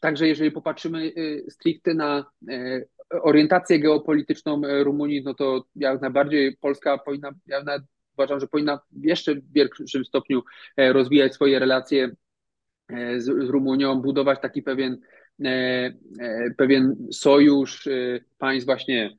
także 0.01 0.29
jeżeli 0.29 0.51
popatrzymy 0.51 1.13
stricte 1.49 1.95
na 1.95 2.31
orientację 3.11 3.79
geopolityczną 3.79 4.63
Rumunii, 4.83 5.23
no 5.25 5.35
to 5.35 5.65
jak 5.77 6.01
najbardziej 6.01 6.57
Polska 6.57 6.99
powinna, 6.99 7.31
ja 7.47 7.65
uważam, 8.13 8.41
że 8.41 8.47
powinna 8.47 8.81
w 8.93 9.05
jeszcze 9.05 9.35
większym 9.53 10.05
stopniu 10.05 10.43
rozwijać 10.77 11.35
swoje 11.35 11.59
relacje 11.59 12.11
z, 13.19 13.25
z 13.25 13.49
Rumunią, 13.49 14.03
budować 14.03 14.41
taki 14.43 14.63
pewien 14.63 15.01
pewien 16.57 16.97
sojusz 17.11 17.89
państw 18.39 18.67
właśnie 18.67 19.19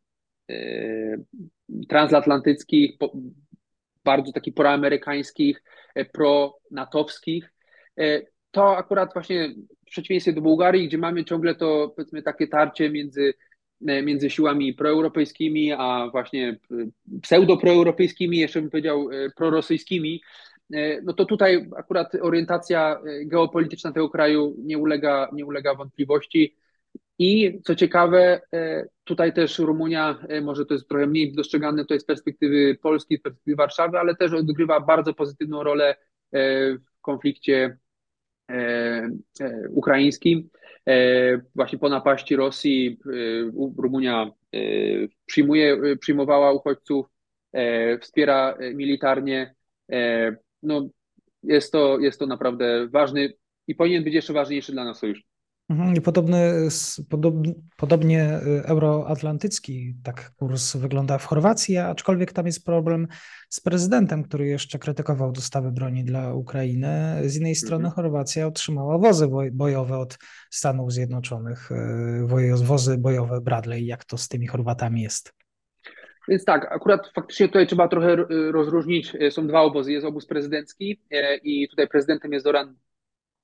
E, 0.51 1.17
transatlantyckich, 1.89 2.97
bardzo 4.03 4.31
takich 4.31 4.53
proamerykańskich, 4.53 5.63
e, 5.95 6.05
pro-natowskich. 6.05 7.53
E, 7.99 8.21
to 8.51 8.77
akurat 8.77 9.13
właśnie 9.13 9.49
w 9.87 9.89
przeciwieństwie 9.89 10.33
do 10.33 10.41
Bułgarii, 10.41 10.87
gdzie 10.87 10.97
mamy 10.97 11.25
ciągle 11.25 11.55
to 11.55 11.93
powiedzmy 11.95 12.21
takie 12.21 12.47
tarcie 12.47 12.89
między, 12.89 13.33
między 13.81 14.29
siłami 14.29 14.73
proeuropejskimi, 14.73 15.71
a 15.73 16.09
właśnie 16.11 16.57
pseudo-proeuropejskimi, 17.21 18.37
jeszcze 18.37 18.61
bym 18.61 18.69
powiedział 18.69 19.07
prorosyjskimi, 19.35 20.21
no 21.03 21.13
to 21.13 21.25
tutaj 21.25 21.69
akurat 21.77 22.15
orientacja 22.21 23.01
geopolityczna 23.25 23.91
tego 23.91 24.09
kraju 24.09 24.55
nie 24.57 24.77
ulega, 24.77 25.29
nie 25.33 25.45
ulega 25.45 25.75
wątpliwości. 25.75 26.55
I 27.21 27.59
co 27.63 27.75
ciekawe, 27.75 28.41
e, 28.53 28.85
tutaj 29.03 29.33
też 29.33 29.59
Rumunia, 29.59 30.19
e, 30.29 30.41
może 30.41 30.65
to 30.65 30.73
jest 30.73 30.87
trochę 30.87 31.07
mniej 31.07 31.33
dostrzegane 31.33 31.85
to 31.85 31.93
jest 31.93 32.05
z 32.05 32.07
perspektywy 32.07 32.77
Polski, 32.81 33.17
z 33.17 33.21
perspektywy 33.21 33.55
Warszawy, 33.55 33.99
ale 33.99 34.15
też 34.15 34.33
odgrywa 34.33 34.79
bardzo 34.79 35.13
pozytywną 35.13 35.63
rolę 35.63 35.89
e, 35.89 35.97
w 36.73 37.01
konflikcie 37.01 37.77
ukraińskim. 39.69 40.49
Właśnie 41.55 41.79
po 41.79 41.89
napaści 41.89 42.35
Rosji 42.35 42.99
Rumunia 43.77 44.31
przyjmuje, 45.25 45.97
przyjmowała 45.99 46.51
uchodźców, 46.51 47.05
wspiera 48.01 48.57
militarnie. 48.73 49.55
No, 50.63 50.89
jest, 51.43 51.71
to, 51.71 51.99
jest 51.99 52.19
to 52.19 52.25
naprawdę 52.25 52.87
ważny 52.87 53.33
i 53.67 53.75
powinien 53.75 54.03
być 54.03 54.13
jeszcze 54.13 54.33
ważniejszy 54.33 54.71
dla 54.71 54.85
nas 54.85 54.99
sojusz. 54.99 55.30
Mhm, 55.71 56.01
podobny, 56.01 56.67
podobnie 57.77 58.39
y, 58.47 58.65
euroatlantycki 58.65 59.95
tak 60.03 60.31
kurs 60.35 60.75
wygląda 60.75 61.17
w 61.17 61.25
Chorwacji, 61.25 61.77
aczkolwiek 61.77 62.33
tam 62.33 62.45
jest 62.45 62.65
problem 62.65 63.07
z 63.49 63.59
prezydentem, 63.59 64.23
który 64.23 64.47
jeszcze 64.47 64.79
krytykował 64.79 65.31
dostawy 65.31 65.71
broni 65.71 66.03
dla 66.03 66.33
Ukrainy. 66.33 67.21
Z 67.25 67.37
innej 67.37 67.55
strony 67.55 67.85
mhm. 67.85 67.95
Chorwacja 67.95 68.47
otrzymała 68.47 68.97
wozy 68.97 69.27
bojowe 69.51 69.97
od 69.97 70.17
Stanów 70.49 70.91
Zjednoczonych, 70.93 71.71
y, 71.71 72.55
wozy 72.63 72.97
bojowe 72.97 73.41
Bradley. 73.41 73.85
Jak 73.85 74.05
to 74.05 74.17
z 74.17 74.27
tymi 74.27 74.47
Chorwatami 74.47 75.01
jest? 75.01 75.33
Więc 76.27 76.45
tak, 76.45 76.71
akurat 76.71 77.11
faktycznie 77.15 77.47
tutaj 77.47 77.67
trzeba 77.67 77.87
trochę 77.87 78.15
rozróżnić. 78.51 79.13
Są 79.29 79.47
dwa 79.47 79.61
obozy. 79.61 79.91
Jest 79.91 80.05
obóz 80.05 80.25
prezydencki 80.25 81.01
i 81.43 81.69
tutaj 81.69 81.87
prezydentem 81.87 82.33
jest 82.33 82.43
Zoran 82.43 82.75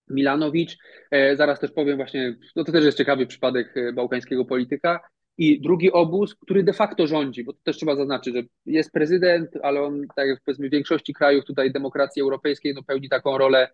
Milanowicz. 0.09 0.77
E, 1.11 1.35
zaraz 1.35 1.59
też 1.59 1.71
powiem 1.71 1.97
właśnie, 1.97 2.35
no 2.55 2.63
to 2.63 2.71
też 2.71 2.85
jest 2.85 2.97
ciekawy 2.97 3.27
przypadek 3.27 3.77
e, 3.77 3.93
bałkańskiego 3.93 4.45
polityka. 4.45 4.99
I 5.37 5.61
drugi 5.61 5.91
obóz, 5.91 6.35
który 6.35 6.63
de 6.63 6.73
facto 6.73 7.07
rządzi, 7.07 7.43
bo 7.43 7.53
to 7.53 7.59
też 7.63 7.77
trzeba 7.77 7.95
zaznaczyć, 7.95 8.35
że 8.35 8.43
jest 8.65 8.91
prezydent, 8.91 9.49
ale 9.63 9.81
on, 9.81 10.01
tak 10.15 10.27
jak 10.27 10.41
powiedzmy 10.45 10.67
w 10.67 10.71
większości 10.71 11.13
krajów 11.13 11.45
tutaj 11.45 11.71
demokracji 11.71 12.21
europejskiej, 12.21 12.73
no 12.73 12.83
pełni 12.83 13.09
taką 13.09 13.37
rolę, 13.37 13.69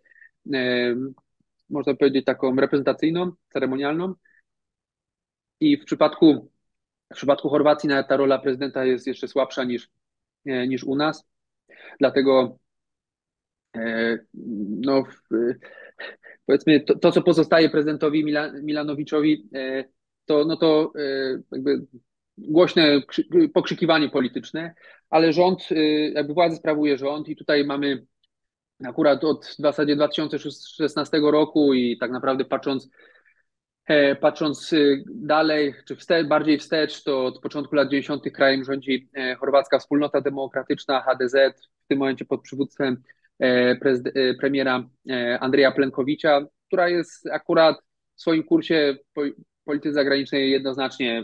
e, 0.54 0.96
można 1.70 1.96
powiedzieć, 1.96 2.26
taką 2.26 2.56
reprezentacyjną, 2.56 3.32
ceremonialną. 3.54 4.14
I 5.60 5.78
w 5.78 5.86
przypadku, 5.86 6.52
w 7.14 7.16
przypadku 7.16 7.50
Chorwacji 7.50 7.90
nawet 7.90 8.08
ta 8.08 8.18
rola 8.18 8.40
prezydenta 8.40 8.86
jest 8.86 9.08
jeszcze 9.08 9.28
słabsza 9.28 9.64
niż, 9.64 9.90
niż 10.46 10.84
u 10.84 10.96
nas. 10.96 11.26
Dlatego 12.00 12.60
no, 14.86 15.04
powiedzmy 16.46 16.80
to, 16.80 16.96
to, 16.96 17.12
co 17.12 17.22
pozostaje 17.22 17.70
prezydentowi 17.70 18.26
Milanowiczowi, 18.64 19.50
e, 19.56 19.84
to, 20.26 20.46
no 20.46 20.58
to 20.58 20.92
e, 20.96 21.40
jakby 21.52 21.86
głośne 22.38 23.02
pokrzykiwanie 23.54 24.10
polityczne, 24.10 24.76
ale 25.10 25.34
rząd, 25.34 25.70
e, 25.72 26.10
jakby 26.10 26.34
władzę 26.34 26.56
sprawuje 26.56 26.98
rząd 26.98 27.30
i 27.30 27.36
tutaj 27.36 27.66
mamy 27.66 28.06
akurat 28.86 29.24
od 29.24 29.46
w 29.46 29.62
zasadzie 29.62 29.96
2016 29.96 31.20
roku 31.32 31.74
i 31.74 31.98
tak 31.98 32.12
naprawdę 32.12 32.46
patrząc 32.46 32.90
Patrząc 34.22 34.76
dalej, 35.08 35.74
czy 35.86 35.96
wstecz, 35.96 36.28
bardziej 36.28 36.58
wstecz, 36.58 37.04
to 37.04 37.26
od 37.26 37.40
początku 37.40 37.76
lat 37.76 37.90
90. 37.90 38.24
krajem 38.34 38.64
rządzi 38.64 39.10
Chorwacka 39.40 39.80
Wspólnota 39.80 40.22
Demokratyczna, 40.22 41.02
HDZ, 41.02 41.34
w 41.86 41.88
tym 41.88 42.00
momencie 42.00 42.26
pod 42.26 42.42
przywództwem 42.42 42.98
E, 42.98 42.98
e, 42.98 43.23
premiera 44.40 44.90
e, 45.10 45.40
Andrzeja 45.40 45.72
Plenkowicza, 45.72 46.46
która 46.68 46.90
jest 46.90 47.28
akurat 47.28 47.78
w 48.16 48.22
swoim 48.22 48.44
kursie 48.44 48.96
polityki 49.66 49.94
zagranicznej 49.94 50.52
jednoznacznie 50.52 51.24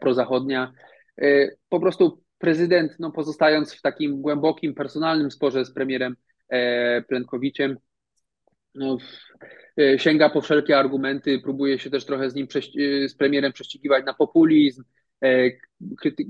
prozachodnia. 0.00 0.72
Po 1.68 1.80
prostu 1.80 2.22
prezydent, 2.38 2.92
no, 2.98 3.10
pozostając 3.10 3.74
w 3.74 3.82
takim 3.82 4.22
głębokim, 4.22 4.74
personalnym 4.74 5.30
sporze 5.30 5.64
z 5.64 5.72
premierem 5.72 6.16
Plenkowiczem, 7.08 7.76
no, 8.74 8.98
sięga 9.96 10.28
po 10.28 10.40
wszelkie 10.40 10.78
argumenty, 10.78 11.38
próbuje 11.38 11.78
się 11.78 11.90
też 11.90 12.04
trochę 12.04 12.30
z 12.30 12.34
nim, 12.34 12.46
z 13.08 13.14
premierem 13.14 13.52
prześcigiwać 13.52 14.04
na 14.06 14.14
populizm, 14.14 14.82
E, 14.82 15.05
kryty, 16.00 16.24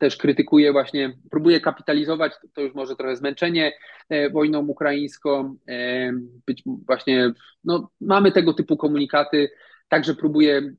też 0.00 0.16
krytykuje 0.16 0.72
właśnie, 0.72 1.12
próbuje 1.30 1.60
kapitalizować, 1.60 2.32
to 2.54 2.60
już 2.60 2.74
może 2.74 2.96
trochę 2.96 3.16
zmęczenie 3.16 3.72
e, 4.08 4.30
wojną 4.30 4.66
ukraińską, 4.66 5.56
e, 5.68 6.12
być 6.46 6.62
właśnie, 6.86 7.32
no 7.64 7.90
mamy 8.00 8.32
tego 8.32 8.54
typu 8.54 8.76
komunikaty, 8.76 9.50
także 9.88 10.14
próbuje 10.14 10.74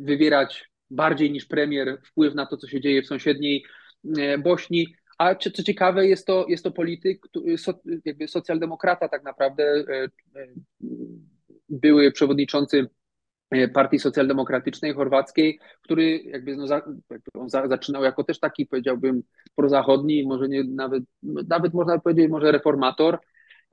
wywierać 0.00 0.70
bardziej 0.90 1.30
niż 1.30 1.44
premier 1.44 1.98
wpływ 2.04 2.34
na 2.34 2.46
to, 2.46 2.56
co 2.56 2.68
się 2.68 2.80
dzieje 2.80 3.02
w 3.02 3.06
sąsiedniej 3.06 3.64
Bośni, 4.38 4.94
a 5.18 5.34
co, 5.34 5.62
ciekawe, 5.62 6.06
jest 6.06 6.26
to, 6.26 6.46
jest 6.48 6.64
to 6.64 6.70
polityk, 6.70 7.26
jakby 8.04 8.28
socjaldemokrata 8.28 9.08
tak 9.08 9.24
naprawdę, 9.24 9.84
były 11.68 12.12
przewodniczący 12.12 12.88
E, 12.90 12.99
Partii 13.74 13.98
Socjaldemokratycznej 13.98 14.94
Chorwackiej, 14.94 15.58
który 15.82 16.18
jakby, 16.18 16.56
no, 16.56 16.66
za, 16.66 16.74
jakby 17.10 17.30
on 17.34 17.50
za, 17.50 17.68
zaczynał 17.68 18.04
jako 18.04 18.24
też 18.24 18.40
taki, 18.40 18.66
powiedziałbym, 18.66 19.22
prozachodni, 19.54 20.26
może 20.26 20.48
nie 20.48 20.64
nawet, 20.64 21.04
nawet 21.22 21.74
można 21.74 21.98
powiedzieć, 21.98 22.30
może 22.30 22.52
reformator, 22.52 23.18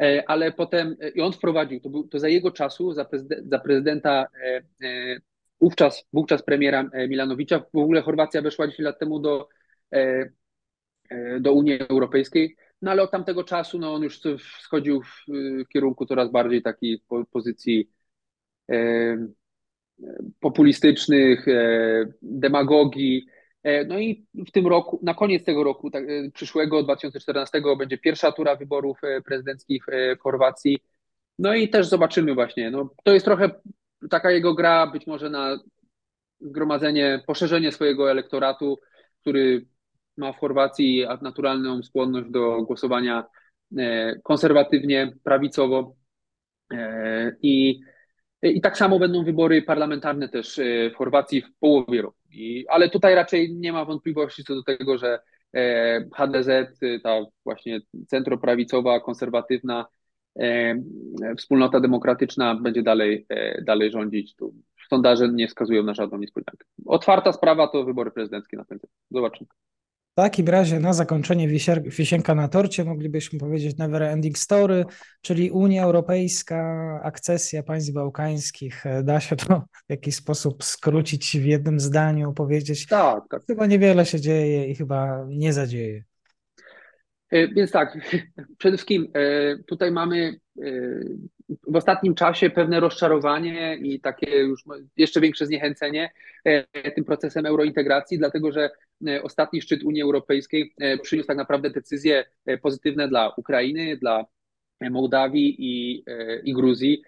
e, 0.02 0.24
ale 0.28 0.52
potem 0.52 0.96
e, 1.00 1.10
i 1.10 1.22
on 1.22 1.34
wprowadził, 1.34 1.80
to, 1.80 1.90
był, 1.90 2.08
to 2.08 2.20
za 2.20 2.28
jego 2.28 2.52
czasu, 2.52 2.94
za, 2.94 3.06
prezydenta, 3.06 3.50
za 3.50 3.60
prezydenta 3.60 4.26
wówczas, 5.62 6.06
wówczas 6.14 6.44
premiera 6.44 6.90
Milanowicza, 7.10 7.60
w 7.74 7.78
ogóle 7.78 8.02
Chorwacja 8.02 8.42
weszła 8.42 8.68
10 8.68 8.80
lat 8.86 9.00
temu 9.00 9.20
do, 9.20 9.48
do 11.40 11.54
Unii 11.54 11.80
Europejskiej, 11.90 12.56
no 12.82 12.92
ale 12.92 13.02
od 13.02 13.12
tamtego 13.12 13.44
czasu 13.44 13.80
no, 13.80 13.94
on 13.94 14.04
już 14.04 14.22
schodził 14.62 15.02
w 15.02 15.26
kierunku 15.74 16.06
coraz 16.06 16.32
bardziej 16.32 16.62
takiej 16.62 17.02
pozycji 17.32 17.90
populistycznych, 20.40 21.48
e, 21.48 22.06
demagogii. 22.22 23.26
E, 23.64 23.86
no 23.86 24.00
i 24.00 24.26
w 24.48 24.52
tym 24.52 24.68
roku, 24.68 25.00
na 25.04 25.14
koniec 25.14 25.44
tego 25.44 25.64
roku, 25.64 25.92
tak, 25.92 26.04
e, 26.04 26.32
przyszłego, 26.32 26.84
2014, 26.84 27.76
będzie 27.78 27.98
pierwsza 27.98 28.32
tura 28.32 28.56
wyborów 28.56 29.02
prezydenckich 29.26 29.86
w 30.18 30.22
Chorwacji. 30.22 30.80
No 31.40 31.56
i 31.56 31.70
też 31.70 31.88
zobaczymy 31.88 32.34
właśnie. 32.34 32.72
No, 32.72 32.90
to 33.04 33.14
jest 33.14 33.26
trochę 33.26 33.50
taka 34.10 34.32
jego 34.32 34.54
gra, 34.54 34.88
być 34.88 35.08
może 35.08 35.30
na 35.30 35.60
zgromadzenie, 36.40 37.24
poszerzenie 37.28 37.72
swojego 37.72 38.12
elektoratu, 38.12 38.80
który 39.22 39.66
ma 40.18 40.34
w 40.34 40.38
Chorwacji 40.38 41.06
naturalną 41.22 41.84
skłonność 41.84 42.30
do 42.30 42.62
głosowania 42.62 43.26
konserwatywnie, 44.24 45.14
prawicowo. 45.24 45.96
I 47.42 47.80
i 48.42 48.62
tak 48.62 48.78
samo 48.78 49.00
będą 49.00 49.24
wybory 49.24 49.62
parlamentarne 49.62 50.30
też 50.30 50.60
e, 50.60 50.90
w 50.90 50.96
Chorwacji 50.96 51.42
w 51.42 51.60
połowie 51.60 52.02
roku. 52.02 52.18
I, 52.32 52.66
ale 52.68 52.90
tutaj 52.90 53.16
raczej 53.16 53.56
nie 53.56 53.74
ma 53.74 53.86
wątpliwości 53.86 54.44
co 54.44 54.56
do 54.56 54.64
tego, 54.64 54.98
że 54.98 55.20
e, 55.56 56.06
HDZ, 56.16 56.50
ta 57.04 57.20
właśnie 57.46 57.80
centroprawicowa, 58.08 59.00
konserwatywna 59.00 59.86
e, 60.40 60.76
wspólnota 61.38 61.80
demokratyczna 61.80 62.56
będzie 62.56 62.84
dalej, 62.84 63.26
dalej 63.66 63.92
rządzić. 63.92 64.36
Tu 64.36 64.54
sondaże 64.90 65.30
nie 65.30 65.48
wskazują 65.48 65.84
na 65.84 65.94
żadną 65.94 66.18
niespodziankę. 66.18 66.66
Otwarta 66.86 67.34
sprawa 67.34 67.68
to 67.68 67.84
wybory 67.84 68.12
prezydenckie 68.12 68.58
na 68.58 68.66
ten 68.66 68.80
Zobaczymy. 69.12 69.48
W 70.18 70.20
takim 70.20 70.48
razie 70.48 70.80
na 70.80 70.94
zakończenie 70.94 71.48
wisienka 71.86 72.36
na 72.36 72.48
torcie 72.48 72.84
moglibyśmy 72.84 73.40
powiedzieć 73.40 73.78
never 73.78 74.04
ending 74.04 74.38
story, 74.38 74.86
czyli 75.22 75.52
Unia 75.52 75.84
Europejska, 75.84 77.00
akcesja 77.04 77.64
państw 77.64 77.94
bałkańskich. 77.94 78.84
Da 79.04 79.20
się 79.20 79.36
to 79.36 79.64
w 79.88 79.90
jakiś 79.90 80.16
sposób 80.16 80.64
skrócić 80.64 81.38
w 81.40 81.46
jednym 81.46 81.80
zdaniu, 81.80 82.34
powiedzieć. 82.34 82.88
Tak, 82.88 83.24
tak. 83.30 83.46
Chyba 83.48 83.66
niewiele 83.66 84.06
się 84.06 84.22
dzieje 84.22 84.68
i 84.68 84.76
chyba 84.76 85.26
nie 85.30 85.54
zadzieje. 85.54 86.04
E, 87.30 87.48
więc 87.48 87.72
tak, 87.72 87.98
przede 88.60 88.78
wszystkim 88.78 89.08
e, 89.14 89.58
tutaj 89.64 89.92
mamy 89.92 90.40
e, 90.62 90.72
w 91.68 91.76
ostatnim 91.76 92.16
czasie 92.16 92.50
pewne 92.50 92.80
rozczarowanie 92.80 93.76
i 93.76 94.00
takie 94.00 94.38
już 94.38 94.64
jeszcze 94.98 95.22
większe 95.22 95.46
zniechęcenie 95.46 96.12
tym 96.96 97.04
procesem 97.06 97.46
eurointegracji, 97.46 98.18
dlatego 98.18 98.52
że 98.52 98.70
ostatni 99.24 99.62
szczyt 99.62 99.84
Unii 99.84 100.02
Europejskiej 100.02 100.74
przyniósł 101.02 101.28
tak 101.28 101.38
naprawdę 101.38 101.70
decyzje 101.70 102.26
pozytywne 102.62 103.08
dla 103.08 103.34
Ukrainy, 103.38 103.98
dla 103.98 104.26
Mołdawii 104.82 105.56
i, 105.60 106.04
i 106.44 106.54
Gruzji. 106.54 107.02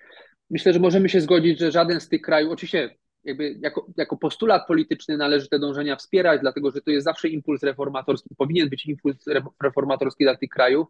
Myślę, 0.50 0.74
że 0.74 0.80
możemy 0.80 1.10
się 1.10 1.22
zgodzić, 1.22 1.60
że 1.60 1.72
żaden 1.72 2.00
z 2.00 2.10
tych 2.10 2.22
krajów, 2.22 2.52
oczywiście 2.52 2.96
jakby 3.24 3.56
jako, 3.60 3.88
jako 3.98 4.18
postulat 4.18 4.68
polityczny 4.68 5.18
należy 5.18 5.50
te 5.50 5.60
dążenia 5.60 5.96
wspierać, 5.96 6.42
dlatego 6.42 6.72
że 6.72 6.82
to 6.82 6.92
jest 6.92 7.06
zawsze 7.06 7.30
impuls 7.30 7.64
reformatorski, 7.64 8.30
powinien 8.38 8.70
być 8.70 8.86
impuls 8.86 9.26
reformatorski 9.64 10.24
dla 10.24 10.36
tych 10.36 10.50
krajów, 10.50 10.88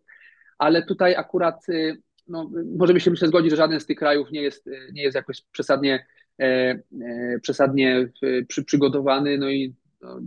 ale 0.57 0.83
tutaj 0.83 1.15
akurat 1.15 1.69
y, 1.69 2.01
no, 2.29 2.51
możemy 2.77 2.99
się 2.99 3.11
myślę 3.11 3.27
zgodzić, 3.27 3.51
że 3.51 3.57
żaden 3.57 3.79
z 3.79 3.85
tych 3.85 3.97
krajów 3.97 4.31
nie 4.31 4.41
jest, 4.41 4.69
nie 4.93 5.03
jest 5.03 5.15
jakoś 5.15 5.41
przesadnie, 5.41 6.05
e, 6.39 6.45
e, 6.45 6.81
przesadnie 7.41 8.09
przy, 8.47 8.65
przygotowany, 8.65 9.37
no 9.37 9.49
i 9.49 9.75
no, 10.01 10.19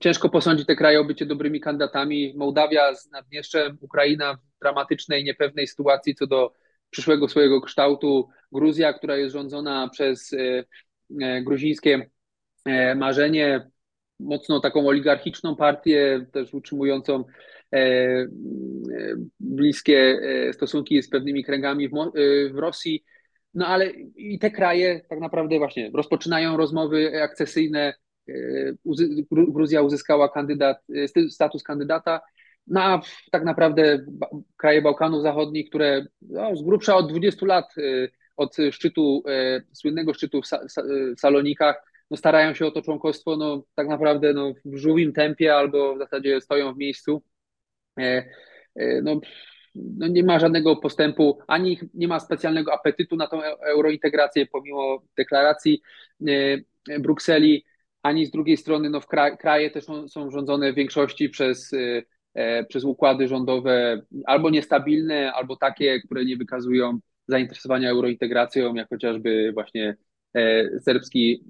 ciężko 0.00 0.28
posądzić 0.28 0.66
te 0.66 0.76
kraje 0.76 1.00
o 1.00 1.04
bycie 1.04 1.26
dobrymi 1.26 1.60
kandydatami. 1.60 2.34
Mołdawia 2.36 2.94
z 2.94 3.10
Naddniestrzem, 3.10 3.78
Ukraina 3.80 4.34
w 4.34 4.60
dramatycznej, 4.60 5.24
niepewnej 5.24 5.66
sytuacji 5.66 6.14
co 6.14 6.26
do 6.26 6.52
przyszłego 6.90 7.28
swojego 7.28 7.60
kształtu. 7.60 8.28
Gruzja, 8.52 8.92
która 8.92 9.16
jest 9.16 9.32
rządzona 9.32 9.88
przez 9.88 10.32
e, 10.32 10.64
e, 11.22 11.42
gruzińskie 11.42 12.10
e, 12.64 12.94
marzenie, 12.94 13.70
mocno 14.20 14.60
taką 14.60 14.88
oligarchiczną 14.88 15.56
partię, 15.56 16.26
też 16.32 16.54
utrzymującą 16.54 17.24
bliskie 19.40 20.20
stosunki 20.52 21.02
z 21.02 21.10
pewnymi 21.10 21.44
kręgami 21.44 21.88
w, 21.88 21.92
w 22.52 22.58
Rosji. 22.58 23.04
No 23.54 23.66
ale 23.66 23.90
i 24.16 24.38
te 24.38 24.50
kraje 24.50 25.00
tak 25.08 25.20
naprawdę 25.20 25.58
właśnie 25.58 25.90
rozpoczynają 25.94 26.56
rozmowy 26.56 27.22
akcesyjne. 27.22 27.94
Gruzja 29.28 29.82
uzyskała 29.82 30.28
kandydat, 30.28 30.78
status 31.30 31.62
kandydata, 31.62 32.20
no 32.66 32.82
a 32.82 33.00
tak 33.30 33.44
naprawdę 33.44 34.06
kraje 34.56 34.82
Bałkanów 34.82 35.22
Zachodnich, 35.22 35.68
które 35.68 36.06
no, 36.22 36.56
z 36.56 36.62
grubsza 36.62 36.96
od 36.96 37.08
20 37.10 37.46
lat 37.46 37.74
od 38.36 38.56
szczytu, 38.70 39.22
słynnego 39.72 40.14
szczytu 40.14 40.40
w, 40.42 40.46
Salonikach, 41.20 41.82
no 42.10 42.16
starają 42.16 42.54
się 42.54 42.66
o 42.66 42.70
to 42.70 42.82
członkostwo 42.82 43.36
no, 43.36 43.62
tak 43.74 43.88
naprawdę 43.88 44.32
no, 44.32 44.52
w 44.64 44.76
żółwim 44.76 45.12
tempie 45.12 45.54
albo 45.54 45.94
w 45.94 45.98
zasadzie 45.98 46.40
stoją 46.40 46.74
w 46.74 46.78
miejscu. 46.78 47.22
No, 49.02 49.20
no 49.76 50.08
nie 50.08 50.24
ma 50.24 50.38
żadnego 50.38 50.76
postępu, 50.76 51.38
ani 51.46 51.78
nie 51.94 52.08
ma 52.08 52.20
specjalnego 52.20 52.72
apetytu 52.72 53.16
na 53.16 53.26
tą 53.26 53.42
eurointegrację 53.42 54.46
pomimo 54.46 55.02
deklaracji 55.16 55.82
e, 56.88 56.98
Brukseli, 57.00 57.64
ani 58.02 58.26
z 58.26 58.30
drugiej 58.30 58.56
strony 58.56 58.90
no, 58.90 59.00
w 59.00 59.06
kraje 59.38 59.70
też 59.70 59.84
są, 59.84 60.08
są 60.08 60.30
rządzone 60.30 60.72
w 60.72 60.76
większości 60.76 61.28
przez, 61.28 61.72
e, 62.34 62.64
przez 62.64 62.84
układy 62.84 63.28
rządowe 63.28 64.02
albo 64.24 64.50
niestabilne, 64.50 65.32
albo 65.32 65.56
takie, 65.56 66.00
które 66.00 66.24
nie 66.24 66.36
wykazują 66.36 66.98
zainteresowania 67.28 67.90
eurointegracją, 67.90 68.74
jak 68.74 68.88
chociażby 68.88 69.50
właśnie 69.54 69.96
e, 70.34 70.80
serbski, 70.80 71.44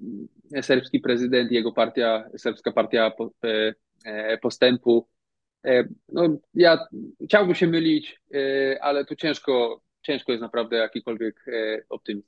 serbski 0.61 0.99
prezydent, 0.99 1.51
jego 1.51 1.71
partia, 1.71 2.29
serbska 2.37 2.71
partia 2.71 3.11
postępu, 4.41 5.07
E, 5.07 5.16
no, 6.09 6.37
ja 6.53 6.87
chciałbym 7.25 7.55
się 7.55 7.67
mylić, 7.67 8.21
e, 8.33 8.77
ale 8.81 9.05
tu 9.05 9.15
ciężko, 9.15 9.81
ciężko 10.01 10.31
jest 10.31 10.41
naprawdę 10.41 10.77
jakikolwiek 10.77 11.45
e, 11.47 11.81
optymizm. 11.89 12.27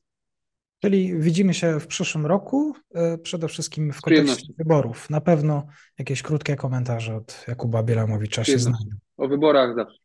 Czyli 0.82 1.19
widzimy 1.19 1.53
się 1.53 1.80
w 1.80 1.88
przyszłym 1.88 2.25
roku, 2.25 2.75
przede 3.23 3.47
wszystkim 3.47 3.93
w 3.93 4.01
kontekście 4.01 4.53
wyborów. 4.57 5.09
Na 5.09 5.21
pewno 5.21 5.67
jakieś 5.99 6.21
krótkie 6.21 6.55
komentarze 6.55 7.15
od 7.15 7.45
Jakuba 7.47 7.84
Bielamowicza 7.84 8.43
się 8.43 8.59
znajdą. 8.59 8.89
O 9.17 9.27
wyborach 9.27 9.75
zawsze. 9.75 9.99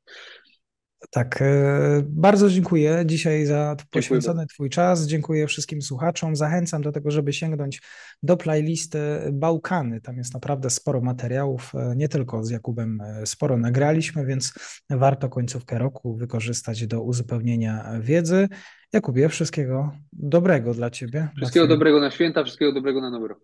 Tak, 1.10 1.42
e, 1.42 2.02
bardzo 2.06 2.50
dziękuję 2.50 3.02
dzisiaj 3.06 3.46
za 3.46 3.76
poświęcony. 3.90 4.46
Twój 4.46 4.70
czas. 4.70 5.06
Dziękuję 5.06 5.46
wszystkim 5.46 5.82
słuchaczom. 5.82 6.36
Zachęcam 6.36 6.82
do 6.82 6.92
tego, 6.92 7.10
żeby 7.10 7.32
sięgnąć 7.32 7.82
do 8.22 8.36
playlisty 8.36 8.98
Bałkany. 9.32 10.00
Tam 10.00 10.16
jest 10.16 10.34
naprawdę 10.34 10.70
sporo 10.70 11.00
materiałów. 11.00 11.74
E, 11.74 11.96
nie 11.96 12.08
tylko 12.08 12.44
z 12.44 12.50
Jakubem 12.50 13.00
e, 13.00 13.26
sporo 13.26 13.56
nagraliśmy, 13.56 14.26
więc 14.26 14.54
warto 14.90 15.28
końcówkę 15.28 15.78
roku 15.78 16.16
wykorzystać 16.16 16.86
do 16.86 17.02
uzupełnienia 17.02 18.00
wiedzy. 18.00 18.48
Jakubie, 18.92 19.28
wszystkiego 19.28 19.92
dobrego 20.12 20.74
dla 20.74 20.90
Ciebie. 20.90 21.28
Wszystkiego 21.36 21.66
dobrego 21.66 22.00
na 22.00 22.10
święta, 22.10 22.44
wszystkiego 22.44 22.72
dobrego 22.72 23.00
na 23.00 23.10
nowy 23.10 23.28
rok. 23.28 23.40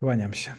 Kłaniam 0.00 0.32
się. 0.32 0.54